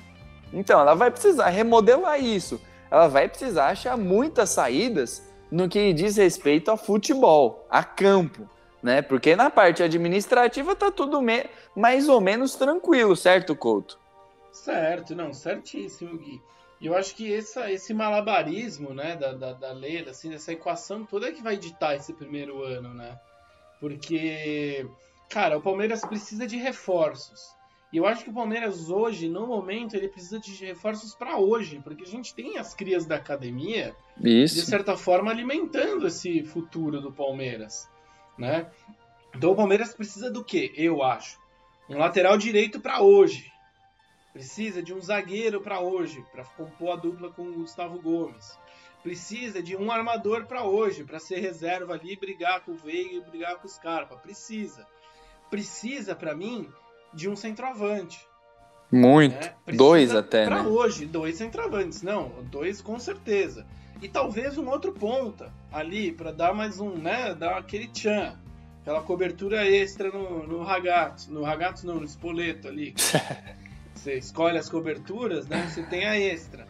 [0.53, 2.61] Então, ela vai precisar remodelar isso.
[2.89, 8.49] Ela vai precisar achar muitas saídas no que diz respeito a futebol, a campo,
[8.81, 9.01] né?
[9.01, 11.21] Porque na parte administrativa tá tudo
[11.75, 13.99] mais ou menos tranquilo, certo, Couto?
[14.51, 16.41] Certo, não, certíssimo, Gui.
[16.79, 21.05] E eu acho que essa, esse malabarismo, né, da, da, da Leila, assim, essa equação
[21.05, 23.19] toda é que vai ditar esse primeiro ano, né?
[23.79, 24.85] Porque,
[25.31, 27.55] cara, o Palmeiras precisa de reforços.
[27.91, 31.81] E eu acho que o Palmeiras hoje, no momento, ele precisa de reforços para hoje,
[31.83, 34.65] porque a gente tem as crias da academia, de Isso.
[34.65, 37.89] certa forma, alimentando esse futuro do Palmeiras,
[38.37, 38.69] né?
[39.35, 40.73] Então o Palmeiras precisa do quê?
[40.75, 41.39] Eu acho.
[41.89, 43.51] Um lateral direito para hoje.
[44.31, 48.57] Precisa de um zagueiro para hoje, para compor a dupla com o Gustavo Gomes.
[49.03, 53.21] Precisa de um armador para hoje, para ser reserva ali, brigar com o Veiga e
[53.21, 54.15] brigar com o Scarpa.
[54.15, 54.87] Precisa.
[55.51, 56.67] Precisa, para mim,
[57.13, 58.25] de um centroavante.
[58.91, 59.35] Muito.
[59.35, 59.53] né?
[59.75, 60.69] Dois até, Pra né?
[60.69, 62.01] hoje, dois centroavantes.
[62.01, 63.65] Não, dois com certeza.
[64.01, 67.35] E talvez um outro ponta ali, para dar mais um, né?
[67.35, 68.35] Dar aquele tchan.
[68.81, 72.95] aquela cobertura extra no, no ragazzo, no ragazzo não, no espoleto ali.
[73.93, 75.67] você escolhe as coberturas, né?
[75.69, 76.65] Você tem a extra.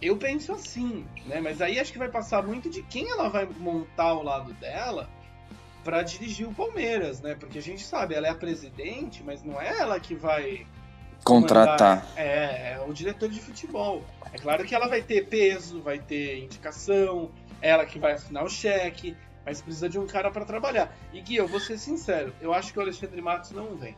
[0.00, 1.40] Eu penso assim, né?
[1.40, 5.08] Mas aí acho que vai passar muito de quem ela vai montar ao lado dela
[5.86, 7.36] para dirigir o Palmeiras, né?
[7.38, 10.66] Porque a gente sabe, ela é a presidente, mas não é ela que vai
[11.22, 12.04] contratar.
[12.16, 14.02] É, é o diretor de futebol.
[14.32, 17.30] É claro que ela vai ter peso, vai ter indicação,
[17.62, 20.92] ela que vai assinar o cheque, mas precisa de um cara para trabalhar.
[21.12, 23.96] E Gui, eu vou ser sincero, eu acho que o Alexandre Matos não vem.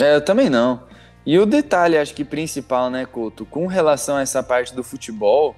[0.00, 0.84] É, eu também não.
[1.26, 5.56] E o detalhe, acho que principal, né, Couto, com relação a essa parte do futebol,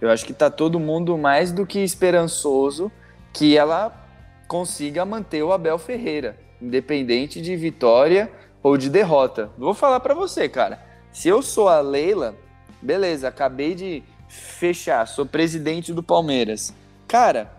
[0.00, 2.90] eu acho que tá todo mundo mais do que esperançoso
[3.34, 4.03] que ela
[4.46, 8.30] consiga manter o Abel Ferreira, independente de vitória
[8.62, 9.50] ou de derrota.
[9.58, 10.80] Vou falar para você, cara.
[11.12, 12.34] Se eu sou a Leila,
[12.80, 16.74] beleza, acabei de fechar, sou presidente do Palmeiras.
[17.06, 17.50] Cara,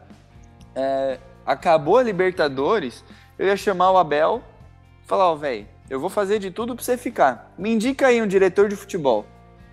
[0.75, 3.03] é, acabou a Libertadores,
[3.37, 4.41] eu ia chamar o Abel,
[5.05, 7.53] falar, ó, oh, velho, eu vou fazer de tudo para você ficar.
[7.57, 9.25] Me indica aí um diretor de futebol.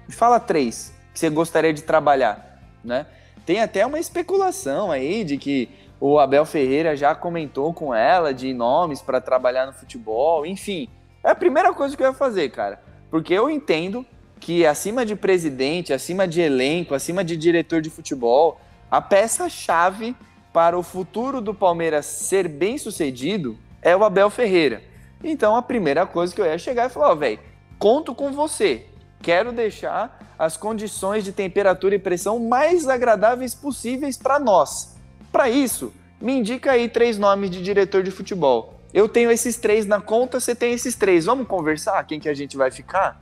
[0.07, 3.07] Me fala três que você gostaria de trabalhar, né?
[3.45, 5.69] Tem até uma especulação aí de que
[6.05, 10.89] o Abel Ferreira já comentou com ela de nomes para trabalhar no futebol, enfim.
[11.23, 12.83] É a primeira coisa que eu ia fazer, cara.
[13.09, 14.05] Porque eu entendo
[14.41, 18.61] que acima de presidente, acima de elenco, acima de diretor de futebol,
[18.91, 20.17] a peça-chave
[20.53, 24.83] para o futuro do Palmeiras ser bem sucedido é o Abel Ferreira.
[25.23, 27.39] Então a primeira coisa que eu ia chegar e falar, ó, oh, velho,
[27.79, 28.87] conto com você.
[29.23, 34.92] Quero deixar as condições de temperatura e pressão mais agradáveis possíveis para nós.
[35.33, 38.79] Para isso, me indica aí três nomes de diretor de futebol.
[38.93, 41.25] Eu tenho esses três na conta, você tem esses três.
[41.25, 42.05] Vamos conversar?
[42.05, 43.19] Quem que a gente vai ficar?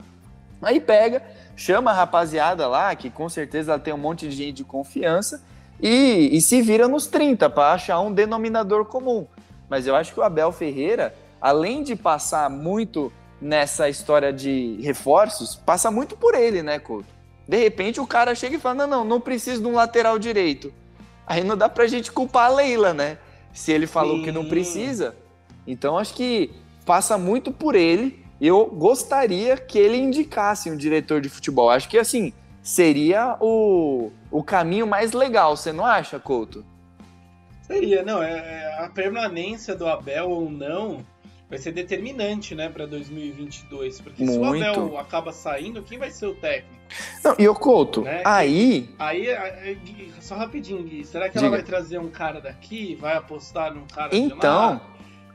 [0.61, 1.23] Aí pega,
[1.55, 5.41] chama a rapaziada lá, que com certeza tem um monte de gente de confiança,
[5.81, 9.25] e, e se vira nos 30 para achar um denominador comum.
[9.69, 15.55] Mas eu acho que o Abel Ferreira, além de passar muito nessa história de reforços,
[15.55, 17.07] passa muito por ele, né, Couto?
[17.47, 20.71] De repente o cara chega e fala: não, não, não preciso de um lateral direito.
[21.25, 23.17] Aí não dá pra gente culpar a Leila, né?
[23.53, 24.23] Se ele falou Sim.
[24.23, 25.15] que não precisa.
[25.65, 26.51] Então acho que
[26.85, 28.25] passa muito por ele.
[28.39, 31.69] Eu gostaria que ele indicasse um diretor de futebol.
[31.69, 36.65] Acho que assim seria o, o caminho mais legal, você não acha, Couto?
[37.61, 38.21] Seria, não.
[38.21, 41.05] É, é a permanência do Abel ou não
[41.51, 43.99] vai ser determinante, né, para 2022.
[43.99, 44.33] Porque Muito.
[44.33, 46.81] se o Abel acaba saindo, quem vai ser o técnico?
[47.23, 48.21] Não, e o Couto, né?
[48.25, 48.89] aí...
[48.97, 50.13] aí...
[50.21, 51.47] só rapidinho, Gui, será que Diga.
[51.47, 54.81] ela vai trazer um cara daqui, vai apostar num cara então,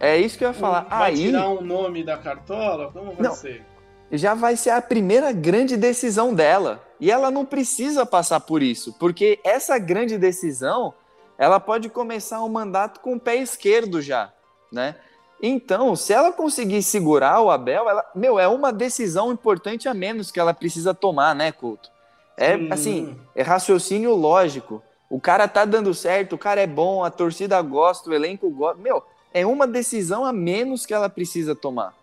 [0.01, 0.83] é isso que eu ia falar.
[0.83, 1.19] vai aí...
[1.19, 2.91] tirar um nome da cartola?
[2.91, 3.65] Como vai não, ser?
[4.11, 6.83] Já vai ser a primeira grande decisão dela.
[6.99, 10.95] E ela não precisa passar por isso, porque essa grande decisão,
[11.37, 14.33] ela pode começar um mandato com o pé esquerdo já,
[14.73, 14.97] né?
[15.43, 20.31] Então, se ela conseguir segurar o Abel, ela, meu, é uma decisão importante a menos
[20.31, 21.91] que ela precisa tomar, né, Couto?
[22.37, 22.69] É Sim.
[22.71, 24.83] assim, é raciocínio lógico.
[25.09, 28.81] O cara tá dando certo, o cara é bom, a torcida gosta, o elenco gosta.
[28.81, 31.95] Meu, é uma decisão a menos que ela precisa tomar.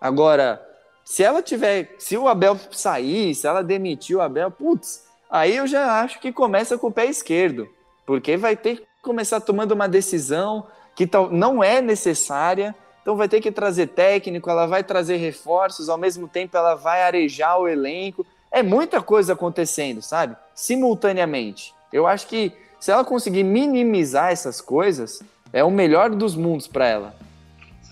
[0.00, 0.64] Agora,
[1.04, 5.66] se ela tiver, se o Abel sair, se ela demitir o Abel, putz, aí eu
[5.66, 7.68] já acho que começa com o pé esquerdo,
[8.06, 13.40] porque vai ter que começar tomando uma decisão que não é necessária, então vai ter
[13.40, 18.24] que trazer técnico, ela vai trazer reforços, ao mesmo tempo ela vai arejar o elenco.
[18.50, 20.36] É muita coisa acontecendo, sabe?
[20.54, 21.74] Simultaneamente.
[21.92, 26.86] Eu acho que se ela conseguir minimizar essas coisas, é o melhor dos mundos para
[26.86, 27.14] ela.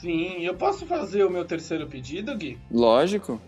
[0.00, 2.58] Sim, eu posso fazer o meu terceiro pedido, Gui?
[2.70, 3.40] Lógico.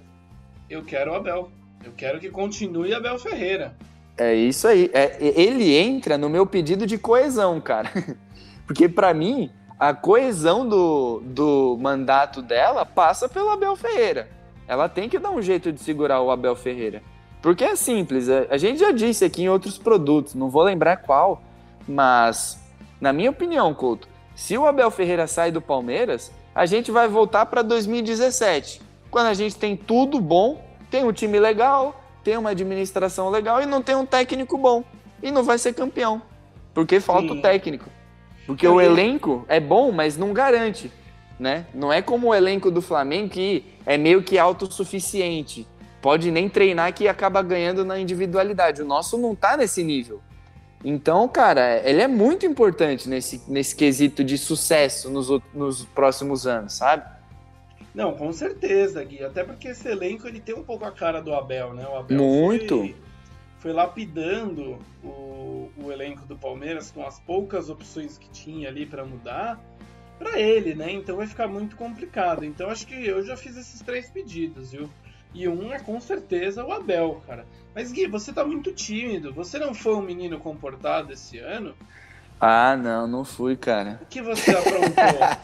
[0.68, 1.51] Eu quero o Abel.
[1.85, 3.75] Eu quero que continue Abel Ferreira.
[4.16, 4.90] É isso aí.
[4.92, 7.90] É, ele entra no meu pedido de coesão, cara.
[8.66, 9.51] Porque para mim,
[9.83, 14.29] a coesão do, do mandato dela passa pelo Abel Ferreira.
[14.68, 17.03] Ela tem que dar um jeito de segurar o Abel Ferreira.
[17.42, 20.99] Porque é simples, é, a gente já disse aqui em outros produtos, não vou lembrar
[20.99, 21.42] qual,
[21.88, 22.62] mas,
[23.01, 27.47] na minha opinião, Couto, se o Abel Ferreira sai do Palmeiras, a gente vai voltar
[27.47, 28.81] para 2017,
[29.11, 33.67] quando a gente tem tudo bom, tem um time legal, tem uma administração legal e
[33.67, 34.85] não tem um técnico bom.
[35.21, 36.23] E não vai ser campeão,
[36.73, 37.38] porque falta Sim.
[37.40, 37.90] o técnico.
[38.47, 40.90] Porque o elenco é bom, mas não garante,
[41.38, 41.67] né?
[41.73, 45.67] Não é como o elenco do Flamengo que é meio que autossuficiente.
[46.01, 48.83] Pode nem treinar que acaba ganhando na individualidade.
[48.83, 50.21] O nosso não tá nesse nível.
[50.85, 56.73] Então, cara, ele é muito importante nesse, nesse quesito de sucesso nos, nos próximos anos,
[56.73, 57.05] sabe?
[57.95, 59.23] Não, com certeza, Gui.
[59.23, 61.87] Até porque esse elenco ele tem um pouco a cara do Abel, né?
[61.87, 62.79] O Abel muito.
[62.79, 62.97] Foi
[63.63, 69.04] foi lapidando o, o elenco do Palmeiras com as poucas opções que tinha ali para
[69.04, 69.60] mudar,
[70.19, 70.90] para ele, né?
[70.90, 72.44] Então vai ficar muito complicado.
[72.44, 74.90] Então acho que eu já fiz esses três pedidos, viu?
[75.33, 77.46] E um é com certeza o Abel, cara.
[77.73, 79.33] Mas Gui, você tá muito tímido.
[79.33, 81.73] Você não foi um menino comportado esse ano?
[82.40, 84.00] Ah, não, não fui, cara.
[84.02, 84.83] O que você aprontou?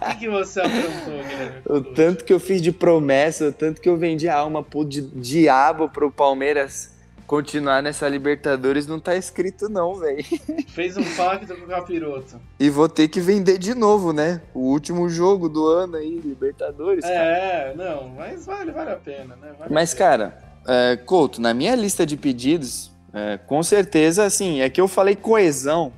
[0.03, 1.63] o que, que você aprontou, Guilherme?
[1.65, 4.85] O tanto que eu fiz de promessa, o tanto que eu vendi a alma pro
[4.85, 6.98] di diabo pro Palmeiras
[7.29, 10.25] continuar nessa Libertadores não tá escrito não, velho.
[10.69, 12.41] Fez um pacto com o Capiroto.
[12.59, 14.41] E vou ter que vender de novo, né?
[14.55, 17.05] O último jogo do ano aí, Libertadores.
[17.05, 17.75] É, cara.
[17.77, 19.53] não, mas vale, vale a pena, né?
[19.59, 24.71] Vale mas, cara, é, Couto, na minha lista de pedidos, é, com certeza, assim, é
[24.71, 25.93] que eu falei coesão,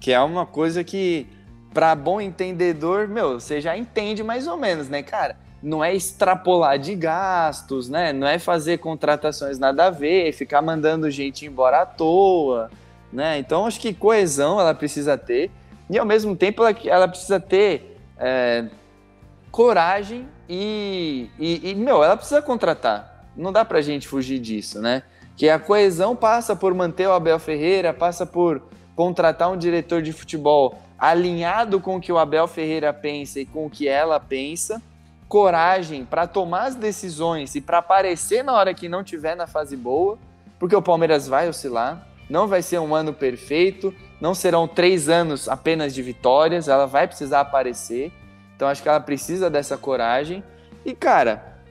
[0.00, 1.28] que é uma coisa que,
[1.72, 5.36] para bom entendedor, meu, você já entende mais ou menos, né, cara?
[5.62, 8.12] Não é extrapolar de gastos, né?
[8.12, 12.68] Não é fazer contratações nada a ver, ficar mandando gente embora à toa,
[13.12, 13.38] né?
[13.38, 15.50] Então acho que coesão ela precisa ter
[15.88, 18.64] e ao mesmo tempo ela, ela precisa ter é,
[19.52, 23.28] coragem e, e, e, meu, ela precisa contratar.
[23.36, 25.04] Não dá pra gente fugir disso, né?
[25.36, 28.62] Que a coesão passa por manter o Abel Ferreira, passa por
[28.96, 33.66] contratar um diretor de futebol alinhado com o que o Abel Ferreira pensa e com
[33.66, 34.82] o que ela pensa
[35.32, 39.74] coragem para tomar as decisões e para aparecer na hora que não tiver na fase
[39.78, 40.18] boa,
[40.58, 45.48] porque o Palmeiras vai oscilar, não vai ser um ano perfeito, não serão três anos
[45.48, 48.12] apenas de vitórias, ela vai precisar aparecer.
[48.54, 50.44] Então acho que ela precisa dessa coragem.
[50.84, 51.62] E cara,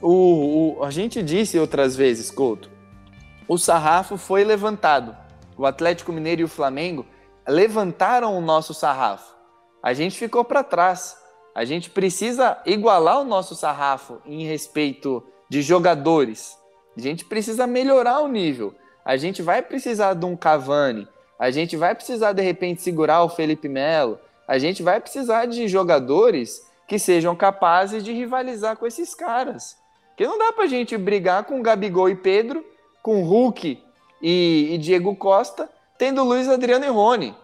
[0.00, 2.70] o, o, a gente disse outras vezes, Couto,
[3.48, 5.16] o sarrafo foi levantado.
[5.58, 7.04] O Atlético Mineiro e o Flamengo
[7.48, 9.34] levantaram o nosso sarrafo.
[9.82, 11.20] A gente ficou para trás.
[11.54, 16.56] A gente precisa igualar o nosso sarrafo em respeito de jogadores.
[16.96, 18.74] A gente precisa melhorar o nível.
[19.04, 21.06] A gente vai precisar de um Cavani.
[21.38, 24.18] A gente vai precisar, de repente, segurar o Felipe Melo.
[24.46, 29.76] A gente vai precisar de jogadores que sejam capazes de rivalizar com esses caras.
[30.10, 32.64] Porque não dá pra gente brigar com Gabigol e Pedro,
[33.02, 33.82] com Hulk
[34.22, 37.34] e, e Diego Costa, tendo Luiz Adriano e Rony.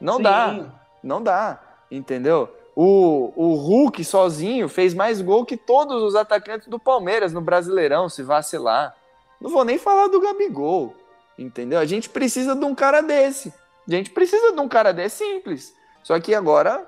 [0.00, 0.22] Não Sim.
[0.22, 0.66] dá.
[1.02, 1.60] Não dá.
[1.90, 2.48] Entendeu?
[2.74, 8.08] O, o Hulk sozinho fez mais gol que todos os atacantes do Palmeiras no Brasileirão,
[8.08, 8.94] se vacilar.
[9.40, 10.94] Não vou nem falar do Gabigol,
[11.38, 11.78] entendeu?
[11.78, 13.52] A gente precisa de um cara desse.
[13.86, 15.74] A gente precisa de um cara desse simples.
[16.02, 16.86] Só que agora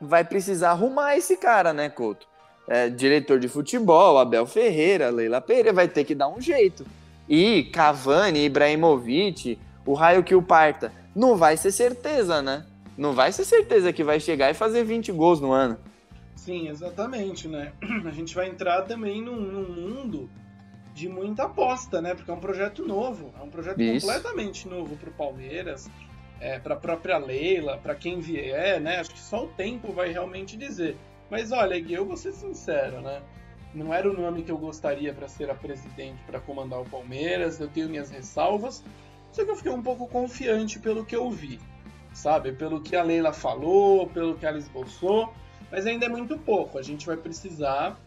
[0.00, 2.26] vai precisar arrumar esse cara, né, Couto?
[2.68, 6.84] É, diretor de futebol, Abel Ferreira, Leila Pereira, vai ter que dar um jeito.
[7.28, 10.92] E Cavani, Ibrahimovic, o raio que o parta.
[11.14, 12.66] Não vai ser certeza, né?
[12.96, 15.78] Não vai ser certeza que vai chegar e fazer 20 gols no ano.
[16.34, 17.72] Sim, exatamente, né?
[18.06, 20.30] A gente vai entrar também num, num mundo
[20.94, 22.14] de muita aposta, né?
[22.14, 24.06] Porque é um projeto novo, é um projeto Isso.
[24.06, 25.90] completamente novo para o Palmeiras,
[26.40, 28.98] é, para a própria Leila, para quem vier, né?
[29.00, 30.96] Acho que só o tempo vai realmente dizer.
[31.30, 33.20] Mas olha, Gui, eu vou ser sincero, né?
[33.74, 37.60] Não era o nome que eu gostaria para ser a presidente, para comandar o Palmeiras.
[37.60, 38.82] Eu tenho minhas ressalvas,
[39.32, 41.58] só que eu fiquei um pouco confiante pelo que eu vi
[42.16, 42.52] sabe?
[42.52, 45.32] Pelo que a Leila falou, pelo que ela esboçou,
[45.70, 46.78] mas ainda é muito pouco.
[46.78, 48.00] A gente vai precisar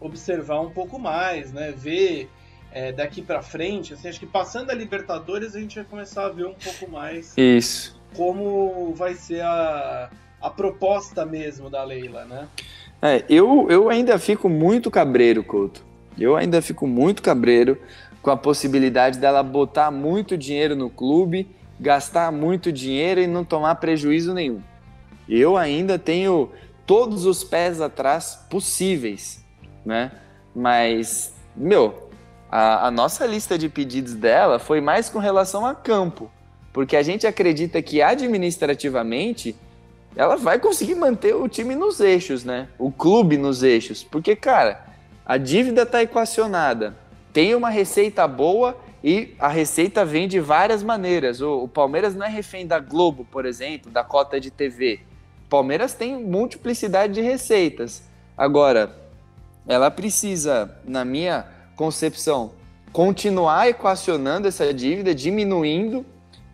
[0.00, 1.72] observar um pouco mais, né?
[1.72, 2.30] Ver
[2.72, 6.28] é, daqui para frente, assim, acho que passando a Libertadores a gente vai começar a
[6.28, 12.48] ver um pouco mais isso como vai ser a, a proposta mesmo da Leila, né?
[13.00, 15.84] É, eu, eu ainda fico muito cabreiro, Couto.
[16.18, 17.78] Eu ainda fico muito cabreiro
[18.20, 21.48] com a possibilidade dela botar muito dinheiro no clube
[21.82, 24.62] gastar muito dinheiro e não tomar prejuízo nenhum.
[25.28, 26.50] Eu ainda tenho
[26.86, 29.44] todos os pés atrás possíveis,
[29.84, 30.12] né?
[30.54, 32.08] Mas, meu,
[32.48, 36.30] a, a, nossa lista de pedidos dela foi mais com relação a campo,
[36.72, 39.56] porque a gente acredita que administrativamente
[40.14, 42.68] ela vai conseguir manter o time nos eixos, né?
[42.78, 44.86] O clube nos eixos, porque, cara,
[45.26, 46.94] a dívida está equacionada,
[47.32, 51.40] tem uma receita boa e a receita vem de várias maneiras.
[51.40, 55.00] O, o, Palmeiras não é refém da Globo, por exemplo, da cota de TV.
[55.48, 58.04] Palmeiras tem multiplicidade de receitas.
[58.36, 58.94] Agora,
[59.66, 62.52] ela precisa, na minha concepção,
[62.92, 66.06] continuar equacionando essa dívida, diminuindo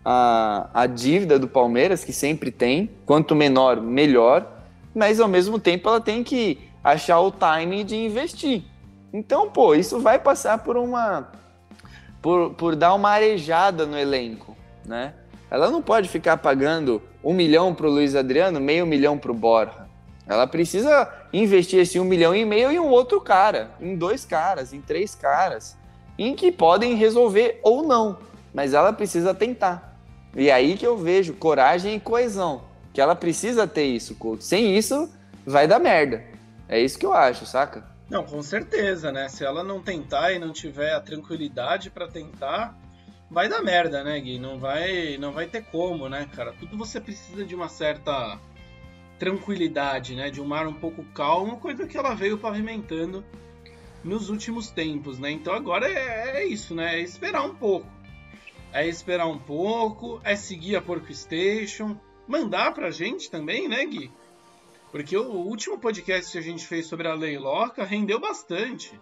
[0.05, 2.90] a, a dívida do Palmeiras, que sempre tem.
[3.05, 4.46] Quanto menor, melhor.
[4.94, 8.64] Mas, ao mesmo tempo, ela tem que achar o timing de investir.
[9.12, 11.28] Então, pô, isso vai passar por uma
[12.20, 15.14] por, por dar uma arejada no elenco, né?
[15.50, 19.34] Ela não pode ficar pagando um milhão para o Luiz Adriano, meio milhão para o
[19.34, 19.88] Borja.
[20.26, 24.74] Ela precisa investir esse um milhão e meio em um outro cara, em dois caras,
[24.74, 25.74] em três caras,
[26.18, 28.18] em que podem resolver ou não,
[28.52, 29.96] mas ela precisa tentar.
[30.36, 32.62] E é aí que eu vejo coragem e coesão,
[32.92, 34.44] que ela precisa ter isso, Couto.
[34.44, 35.08] Sem isso,
[35.46, 36.22] vai dar merda.
[36.68, 37.82] É isso que eu acho, saca?
[38.09, 39.28] Não, com certeza, né?
[39.28, 42.74] Se ela não tentar e não tiver a tranquilidade para tentar,
[43.30, 44.38] vai dar merda, né, Gui?
[44.38, 46.54] Não vai, não vai ter como, né, cara?
[46.54, 48.40] Tudo você precisa de uma certa
[49.18, 50.30] tranquilidade, né?
[50.30, 53.22] De um mar um pouco calmo, coisa que ela veio pavimentando
[54.02, 55.30] nos últimos tempos, né?
[55.30, 56.98] Então agora é, é isso, né?
[56.98, 57.86] É esperar um pouco.
[58.72, 64.11] É esperar um pouco, é seguir a Porco Station, mandar pra gente também, né, Gui?
[64.91, 68.99] Porque o último podcast que a gente fez sobre a Leiloca rendeu bastante.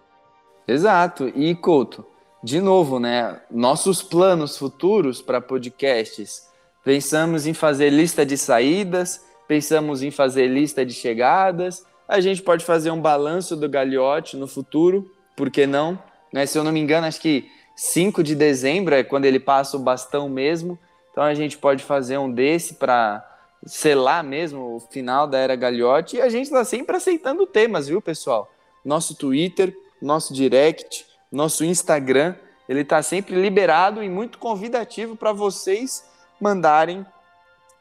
[0.66, 1.28] Exato.
[1.34, 2.04] E, Couto,
[2.42, 3.40] de novo, né?
[3.50, 6.48] Nossos planos futuros para podcasts.
[6.84, 11.84] Pensamos em fazer lista de saídas, pensamos em fazer lista de chegadas.
[12.08, 15.98] A gente pode fazer um balanço do Gagliotti no futuro, por que não?
[16.32, 16.46] Né?
[16.46, 19.80] Se eu não me engano, acho que 5 de dezembro é quando ele passa o
[19.80, 20.78] bastão mesmo.
[21.10, 23.24] Então a gente pode fazer um desse para
[23.66, 26.16] selar mesmo o final da era Gagliotti.
[26.16, 28.50] E a gente está sempre aceitando temas, viu, pessoal?
[28.84, 32.34] Nosso Twitter, nosso direct, nosso Instagram,
[32.68, 36.04] ele está sempre liberado e muito convidativo para vocês
[36.40, 37.04] mandarem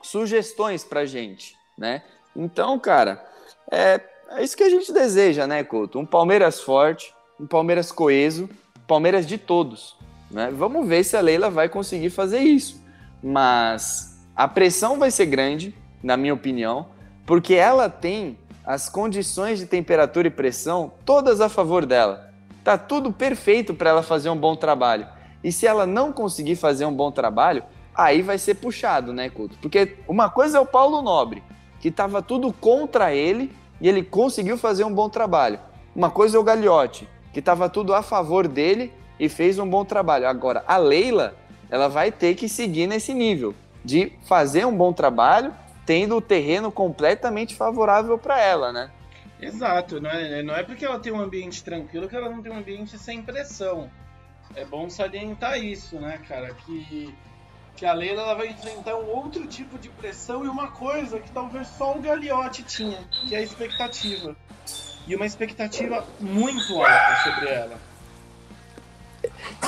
[0.01, 2.03] sugestões para gente, né?
[2.35, 3.25] Então, cara,
[3.71, 5.99] é, é isso que a gente deseja, né, Couto?
[5.99, 8.49] Um Palmeiras forte, um Palmeiras coeso,
[8.87, 9.97] Palmeiras de todos,
[10.29, 10.51] né?
[10.51, 12.83] Vamos ver se a Leila vai conseguir fazer isso.
[13.23, 15.73] Mas a pressão vai ser grande,
[16.03, 16.87] na minha opinião,
[17.25, 22.33] porque ela tem as condições de temperatura e pressão todas a favor dela.
[22.61, 25.07] Tá tudo perfeito para ela fazer um bom trabalho.
[25.41, 27.63] E se ela não conseguir fazer um bom trabalho,
[27.93, 29.57] aí vai ser puxado, né, Couto?
[29.61, 31.41] Porque uma coisa é o Paulo Nobre,
[31.79, 35.59] que estava tudo contra ele e ele conseguiu fazer um bom trabalho.
[35.95, 39.85] Uma coisa é o Gagliotti, que estava tudo a favor dele e fez um bom
[39.85, 40.27] trabalho.
[40.27, 41.35] Agora, a Leila,
[41.69, 43.55] ela vai ter que seguir nesse nível
[43.85, 45.53] de fazer um bom trabalho,
[45.85, 48.89] tendo o terreno completamente favorável para ela, né?
[49.39, 52.51] Exato, não é, não é porque ela tem um ambiente tranquilo que ela não tem
[52.51, 53.91] um ambiente sem pressão.
[54.55, 56.53] É bom salientar isso, né, cara?
[56.53, 57.13] Que,
[57.75, 61.29] que a Leila ela vai enfrentar um outro tipo de pressão e uma coisa que
[61.31, 64.35] talvez só o Gagliotti tinha, que é a expectativa.
[65.07, 67.77] E uma expectativa muito alta sobre ela.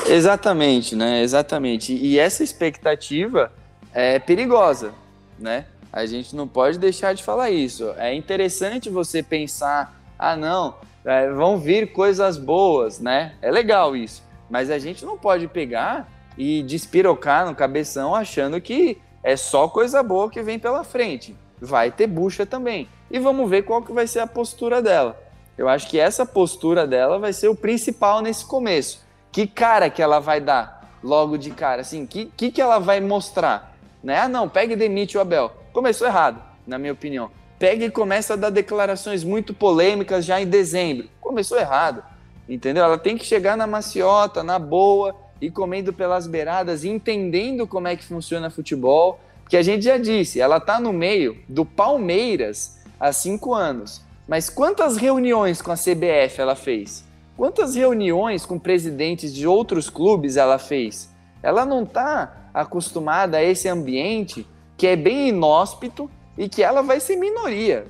[0.07, 1.21] Exatamente, né?
[1.21, 1.93] Exatamente.
[1.93, 3.51] E essa expectativa
[3.93, 4.93] é perigosa,
[5.37, 5.65] né?
[5.91, 7.93] A gente não pode deixar de falar isso.
[7.97, 10.75] É interessante você pensar, ah, não,
[11.05, 13.35] é, vão vir coisas boas, né?
[13.41, 14.23] É legal isso.
[14.49, 16.07] Mas a gente não pode pegar
[16.37, 21.35] e despirocar no cabeção achando que é só coisa boa que vem pela frente.
[21.59, 22.87] Vai ter bucha também.
[23.09, 25.17] E vamos ver qual que vai ser a postura dela.
[25.57, 29.03] Eu acho que essa postura dela vai ser o principal nesse começo.
[29.31, 31.81] Que cara que ela vai dar logo de cara?
[31.81, 33.75] Assim, que, que, que ela vai mostrar?
[34.07, 34.19] Né?
[34.19, 35.51] Ah, não, pega e demite o Abel.
[35.73, 37.29] Começou errado, na minha opinião.
[37.59, 41.09] Pega e começa a dar declarações muito polêmicas já em dezembro.
[41.19, 42.01] Começou errado,
[42.47, 42.85] entendeu?
[42.85, 47.97] Ela tem que chegar na maciota, na boa, e comendo pelas beiradas, entendendo como é
[47.97, 49.19] que funciona futebol.
[49.49, 54.01] Que a gente já disse, ela está no meio do Palmeiras há cinco anos.
[54.25, 57.03] Mas quantas reuniões com a CBF ela fez?
[57.35, 61.09] Quantas reuniões com presidentes de outros clubes ela fez?
[61.43, 66.99] Ela não está acostumada a esse ambiente que é bem inóspito e que ela vai
[66.99, 67.85] ser minoria,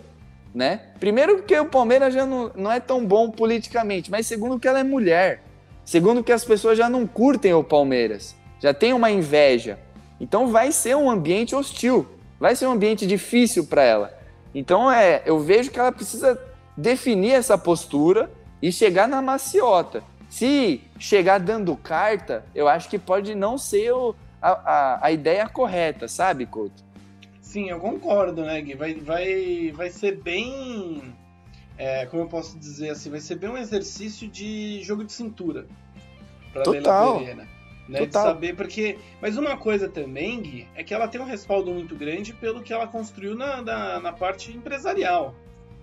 [0.54, 0.82] né?
[1.00, 4.80] Primeiro porque o Palmeiras já não, não é tão bom politicamente, mas segundo que ela
[4.80, 5.42] é mulher,
[5.86, 9.80] segundo que as pessoas já não curtem o Palmeiras, já tem uma inveja.
[10.20, 12.06] Então vai ser um ambiente hostil,
[12.40, 14.20] vai ser um ambiente difícil para ela.
[14.54, 16.40] Então é, eu vejo que ela precisa
[16.76, 18.30] definir essa postura
[18.62, 20.04] e chegar na maciota.
[20.30, 25.48] Se chegar dando carta, eu acho que pode não ser o, a, a, a ideia
[25.48, 26.86] correta, sabe, Couto?
[27.42, 28.76] Sim, eu concordo, né, Gui?
[28.76, 31.16] Vai, vai, vai ser bem.
[31.78, 33.10] É, como eu posso dizer assim?
[33.10, 35.66] Vai ser bem um exercício de jogo de cintura.
[36.52, 37.20] Pra Total.
[37.20, 37.48] Pereira.
[37.88, 38.24] Né, Total.
[38.24, 39.00] De saber, porque.
[39.22, 42.74] Mas uma coisa também, Gui, é que ela tem um respaldo muito grande pelo que
[42.74, 45.34] ela construiu na, na, na parte empresarial.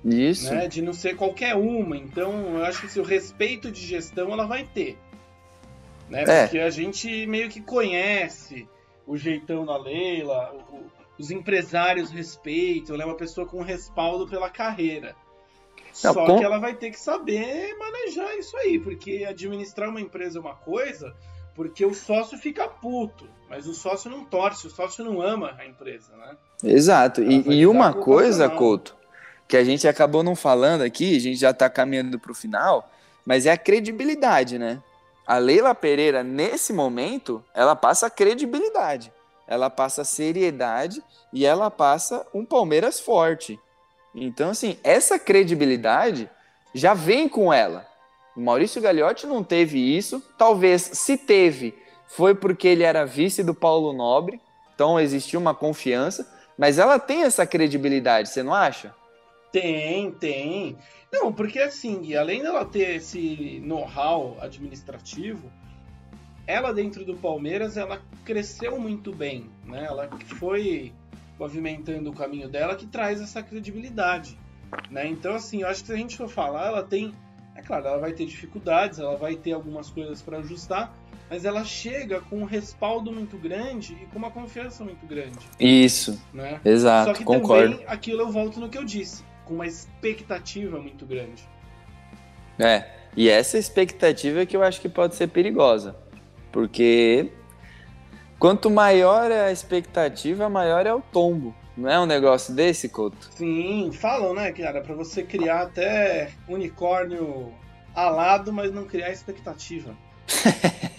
[0.05, 0.52] Isso.
[0.52, 1.96] Né, de não ser qualquer uma.
[1.96, 4.98] Então, eu acho que se o respeito de gestão ela vai ter.
[6.15, 6.25] Né?
[6.29, 6.43] É.
[6.45, 8.69] Porque a gente meio que conhece
[9.07, 10.85] o jeitão da Leila, o,
[11.19, 15.17] os empresários respeitam, ela é uma pessoa com respaldo pela carreira.
[16.03, 16.39] Não, Só com...
[16.39, 20.55] que ela vai ter que saber manejar isso aí, porque administrar uma empresa é uma
[20.55, 21.15] coisa,
[21.55, 25.67] porque o sócio fica puto, mas o sócio não torce, o sócio não ama a
[25.67, 26.37] empresa, né?
[26.62, 27.23] Exato.
[27.23, 28.97] E, e uma coisa, Couto,
[29.47, 32.91] que a gente acabou não falando aqui, a gente já está caminhando para o final,
[33.25, 34.83] mas é a credibilidade, né?
[35.27, 39.12] A Leila Pereira, nesse momento, ela passa credibilidade.
[39.47, 41.03] ela passa seriedade
[41.33, 43.59] e ela passa um Palmeiras forte.
[44.14, 46.31] Então, assim, essa credibilidade
[46.72, 47.87] já vem com ela.
[48.37, 50.22] O Maurício Gagliotti não teve isso.
[50.39, 51.75] Talvez, se teve,
[52.09, 54.41] foi porque ele era vice do Paulo Nobre.
[54.75, 56.27] Então, existia uma confiança.
[56.57, 58.95] Mas ela tem essa credibilidade, você não acha?
[59.55, 60.76] Tem, tem.
[61.12, 65.48] Não, porque assim, além dela ter esse know-how administrativo,
[66.44, 69.84] ela dentro do Palmeiras, ela cresceu muito bem, né?
[69.88, 70.92] Ela foi
[71.38, 74.36] pavimentando o caminho dela que traz essa credibilidade,
[74.90, 75.07] né?
[75.07, 77.14] Então, assim, eu acho que se a gente for falar, ela tem,
[77.55, 80.92] é claro, ela vai ter dificuldades, ela vai ter algumas coisas para ajustar,
[81.30, 85.38] mas ela chega com um respaldo muito grande e com uma confiança muito grande.
[85.61, 86.20] Isso.
[86.32, 86.61] Né?
[86.64, 87.74] Exato, Só que concordo.
[87.74, 91.47] também aquilo eu volto no que eu disse, com uma expectativa muito grande.
[92.59, 95.97] É, e essa expectativa é que eu acho que pode ser perigosa.
[96.53, 97.32] Porque
[98.38, 101.55] quanto maior é a expectativa, maior é o tombo.
[101.76, 103.28] Não é um negócio desse, Couto?
[103.32, 107.53] Sim, falam, né, cara, para você criar até unicórnio
[107.95, 109.97] alado, mas não criar expectativa.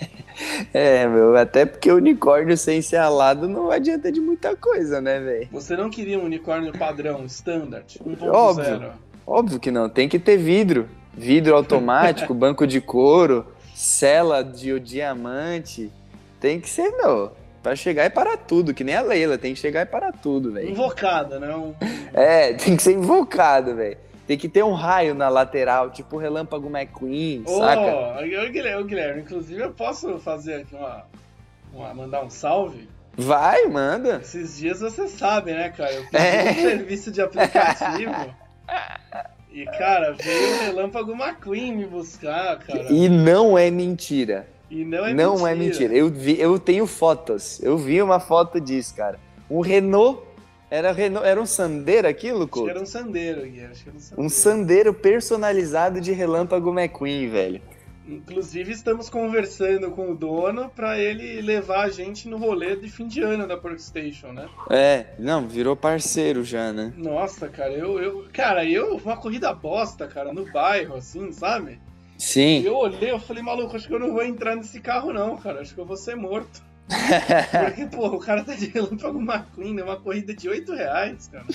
[0.74, 5.48] é, meu, até porque unicórnio sem ser alado não adianta de muita coisa, né, velho?
[5.52, 8.32] Você não queria um unicórnio padrão, standard, 1.0?
[8.32, 8.92] Óbvio,
[9.26, 10.88] óbvio que não, tem que ter vidro.
[11.14, 15.92] Vidro automático, banco de couro, cela de diamante.
[16.40, 17.32] Tem que ser, meu,
[17.64, 20.52] pra chegar e parar tudo, que nem a Leila, tem que chegar e parar tudo,
[20.52, 20.70] velho.
[20.70, 21.40] Invocada?
[21.58, 21.74] Um...
[22.14, 23.98] É, tem que ser invocado, velho.
[24.28, 28.20] Tem que ter um raio na lateral, tipo o Relâmpago McQueen, oh, saca?
[28.20, 31.06] Ô, Guilherme, Guilherme, inclusive eu posso fazer aqui uma,
[31.72, 32.90] uma, mandar um salve?
[33.16, 34.18] Vai, manda.
[34.22, 35.94] Esses dias você sabe, né, cara?
[35.94, 36.52] Eu fiz é.
[36.52, 38.36] um serviço de aplicativo.
[39.52, 42.92] e, cara, veio o Relâmpago McQueen me buscar, cara.
[42.92, 44.48] E não é mentira.
[44.70, 45.52] E não é não mentira.
[45.52, 45.94] é mentira.
[45.94, 47.62] Eu, vi, eu tenho fotos.
[47.62, 49.20] Eu vi uma foto disso, cara.
[49.50, 50.25] Um Renault
[50.70, 52.70] era, Renault, era um Sandeiro aquilo, Couto?
[52.70, 53.64] Era um Sandeiro, Gui.
[53.66, 54.26] Acho que era um Sandeiro.
[54.26, 57.62] Um Sandeiro personalizado de Relâmpago McQueen, velho.
[58.08, 63.08] Inclusive, estamos conversando com o dono para ele levar a gente no rolê de fim
[63.08, 64.48] de ano da Porkstation, né?
[64.70, 66.94] É, não, virou parceiro já, né?
[66.96, 68.26] Nossa, cara, eu, eu.
[68.32, 68.98] Cara, eu.
[68.98, 71.80] Uma corrida bosta, cara, no bairro, assim, sabe?
[72.18, 72.62] Sim.
[72.64, 75.62] Eu olhei, eu falei, maluco, acho que eu não vou entrar nesse carro, não, cara.
[75.62, 76.64] Acho que eu vou ser morto.
[76.88, 79.84] Porque, pô, o cara tá de relâmpago McQueen, né?
[79.84, 81.46] Uma corrida de 8 reais, cara.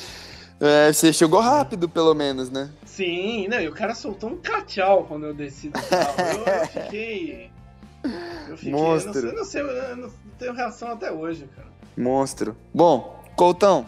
[0.61, 2.71] É, você chegou rápido, pelo menos, né?
[2.85, 3.65] Sim, né?
[3.65, 6.15] E o cara soltou um cachau quando eu desci do carro.
[6.47, 7.51] Eu, fiquei.
[8.49, 8.73] Eu fiquei.
[8.73, 9.29] Monstro.
[9.29, 11.69] Eu não, sei, eu não sei, eu não tenho reação até hoje, cara.
[11.97, 12.57] Monstro.
[12.75, 13.87] Bom, Coutão,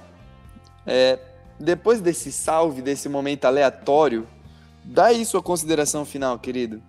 [0.86, 1.18] é,
[1.59, 4.26] depois desse salve, desse momento aleatório,
[4.82, 6.82] dá aí sua consideração final, querido.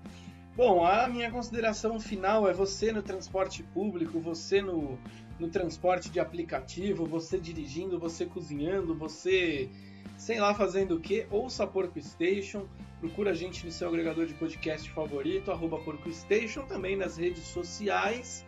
[0.56, 5.00] Bom, a minha consideração final é você no transporte público, você no,
[5.40, 9.68] no transporte de aplicativo, você dirigindo, você cozinhando, você
[10.16, 12.68] sei lá fazendo o que, ouça Porco Station,
[13.00, 17.46] procura a gente no seu agregador de podcast favorito, arroba Porco Station, também nas redes
[17.46, 18.46] sociais.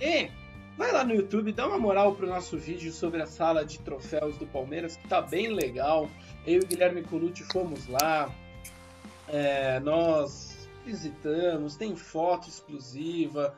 [0.00, 0.30] E
[0.78, 4.38] vai lá no YouTube, dá uma moral pro nosso vídeo sobre a sala de troféus
[4.38, 6.08] do Palmeiras, que tá bem legal.
[6.46, 8.34] Eu e o Guilherme Colucci fomos lá.
[9.28, 10.51] É, nós
[10.84, 13.54] visitamos, tem foto exclusiva.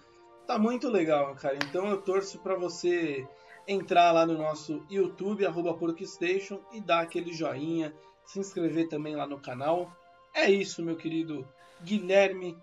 [0.47, 1.57] Tá muito legal, cara.
[1.57, 3.27] Então eu torço para você
[3.67, 7.95] entrar lá no nosso YouTube, arroba Porkstation, e dar aquele joinha,
[8.27, 9.91] se inscrever também lá no canal.
[10.35, 11.47] É isso, meu querido
[11.83, 12.57] Guilherme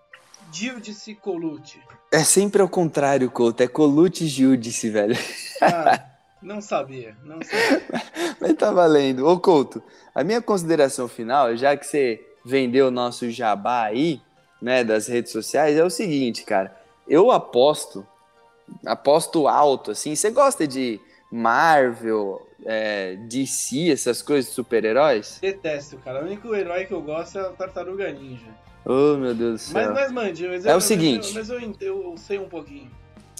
[0.51, 1.79] Gildice Colucci.
[2.11, 3.63] É sempre ao contrário, Couto.
[3.63, 5.15] É Colucci Gildice, velho.
[5.61, 6.03] Ah,
[6.41, 7.81] não sabia, não sabia.
[8.39, 9.27] Mas tá valendo.
[9.27, 9.81] Ô, Couto,
[10.13, 14.21] a minha consideração final, já que você vendeu o nosso jabá aí,
[14.61, 16.75] né, das redes sociais, é o seguinte, cara.
[17.07, 18.05] Eu aposto,
[18.85, 20.15] aposto alto, assim.
[20.15, 20.99] Você gosta de
[21.31, 25.39] Marvel, é, DC, essas coisas de super-heróis?
[25.41, 26.21] Detesto, cara.
[26.21, 28.47] O único herói que eu gosto é a Tartaruga Ninja.
[28.85, 29.73] Oh, meu Deus do céu.
[29.73, 31.33] Mas, mas mande, mas É eu, o seguinte.
[31.33, 32.89] Mas, eu, mas eu, eu sei um pouquinho.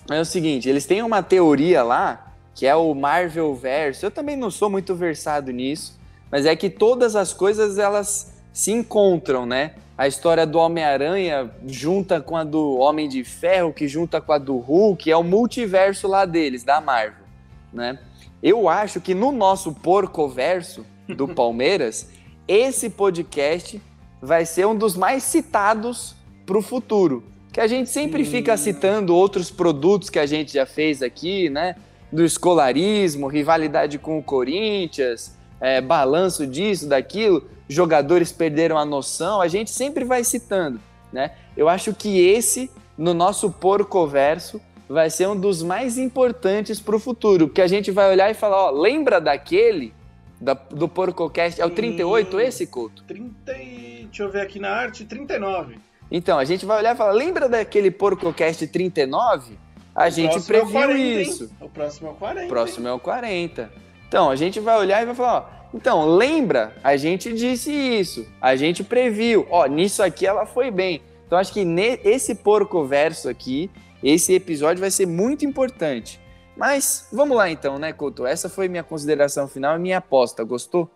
[0.10, 4.06] É o seguinte, eles têm uma teoria lá, que é o Marvel Verso.
[4.06, 6.00] Eu também não sou muito versado nisso,
[6.32, 9.76] mas é que todas as coisas elas se encontram, né?
[10.02, 14.40] A história do Homem-Aranha junta com a do Homem de Ferro, que junta com a
[14.40, 17.24] do Hulk, é o multiverso lá deles, da Marvel,
[17.72, 18.00] né?
[18.42, 22.10] Eu acho que no nosso porcoverso do Palmeiras,
[22.48, 23.80] esse podcast
[24.20, 26.16] vai ser um dos mais citados
[26.48, 27.24] para o futuro.
[27.54, 31.76] Que a gente sempre fica citando outros produtos que a gente já fez aqui, né?
[32.12, 39.48] Do escolarismo, rivalidade com o Corinthians, é, balanço disso, daquilo, jogadores perderam a noção, a
[39.48, 40.80] gente sempre vai citando,
[41.12, 41.32] né?
[41.56, 47.00] Eu acho que esse, no nosso porcoverso, vai ser um dos mais importantes para o
[47.00, 49.94] futuro, porque a gente vai olhar e falar, ó, lembra daquele
[50.40, 51.62] da, do PorcoCast?
[51.62, 53.04] É o 38 esse, Couto?
[53.04, 53.92] 30 e...
[54.06, 55.78] Deixa eu ver aqui na arte, 39.
[56.12, 59.58] Então, a gente vai olhar e falar, lembra daquele PorcoCast 39?
[59.96, 61.22] A O gente próximo é o previu 40, hein?
[61.22, 61.52] isso.
[61.62, 62.46] O próximo é o 40.
[62.46, 63.72] O próximo é o 40.
[64.08, 66.76] Então, a gente vai olhar e vai falar, ó, então, lembra?
[66.84, 68.28] A gente disse isso.
[68.42, 69.48] A gente previu.
[69.50, 71.02] Ó, nisso aqui ela foi bem.
[71.26, 73.72] Então, acho que nesse porco verso aqui,
[74.04, 76.20] esse episódio vai ser muito importante.
[76.58, 78.26] Mas vamos lá então, né, Couto?
[78.26, 80.44] Essa foi minha consideração final e minha aposta.
[80.44, 80.90] Gostou?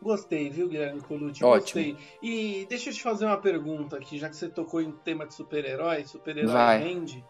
[0.00, 1.44] Gostei, viu, Guilherme Colucci?
[1.44, 1.84] Ótimo.
[1.84, 1.96] Gostei.
[2.22, 5.34] E deixa eu te fazer uma pergunta aqui, já que você tocou em tema de
[5.34, 7.24] super-herói, super-herói rende.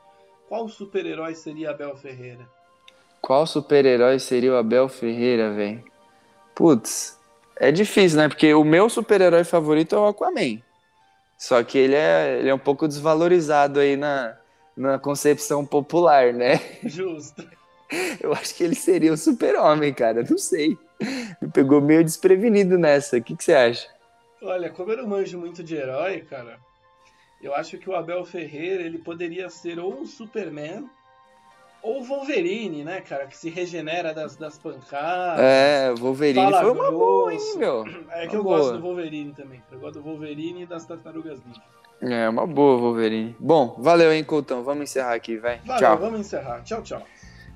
[0.49, 2.49] Qual super-herói seria Abel Ferreira?
[3.21, 5.85] Qual super-herói seria o Abel Ferreira, velho?
[6.55, 7.19] Putz,
[7.57, 8.29] é difícil, né?
[8.29, 10.61] Porque o meu super-herói favorito é o Aquaman.
[11.39, 14.37] Só que ele é, ele é um pouco desvalorizado aí na,
[14.77, 16.61] na concepção popular, né?
[16.85, 17.49] Justo.
[18.23, 20.25] Eu acho que ele seria o super-homem, cara.
[20.29, 20.79] Não sei.
[21.41, 23.19] Me pegou meio desprevenido nessa.
[23.19, 23.89] O que, que você acha?
[24.41, 26.59] Olha, como eu não manjo muito de herói, cara,
[27.41, 30.89] eu acho que o Abel Ferreira ele poderia ser ou um Superman
[31.83, 35.41] ou o Wolverine, né, cara, que se regenera das, das pancadas.
[35.41, 37.85] É, Wolverine foi uma boa, hein, meu?
[38.11, 38.59] É que Uma eu boa.
[38.59, 39.63] gosto do Wolverine também.
[39.71, 41.61] Eu gosto do Wolverine e das tartarugas ninja.
[42.01, 43.35] É, uma boa, Wolverine.
[43.39, 44.63] Bom, valeu, hein, Coutão.
[44.63, 45.61] Vamos encerrar aqui, vai.
[45.65, 45.99] Valeu, Tchau.
[45.99, 46.63] vamos encerrar.
[46.63, 47.03] Tchau, tchau.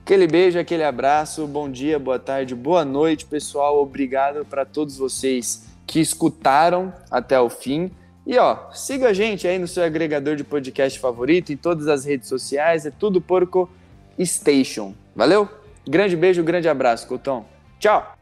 [0.03, 3.81] Aquele beijo, aquele abraço, bom dia, boa tarde, boa noite, pessoal.
[3.83, 7.91] Obrigado para todos vocês que escutaram até o fim.
[8.25, 12.05] E ó, siga a gente aí no seu agregador de podcast favorito, em todas as
[12.05, 13.69] redes sociais, é tudo Porco
[14.25, 14.95] Station.
[15.15, 15.49] Valeu?
[15.89, 17.47] Grande beijo, grande abraço, Coutão.
[17.79, 18.16] Tchau!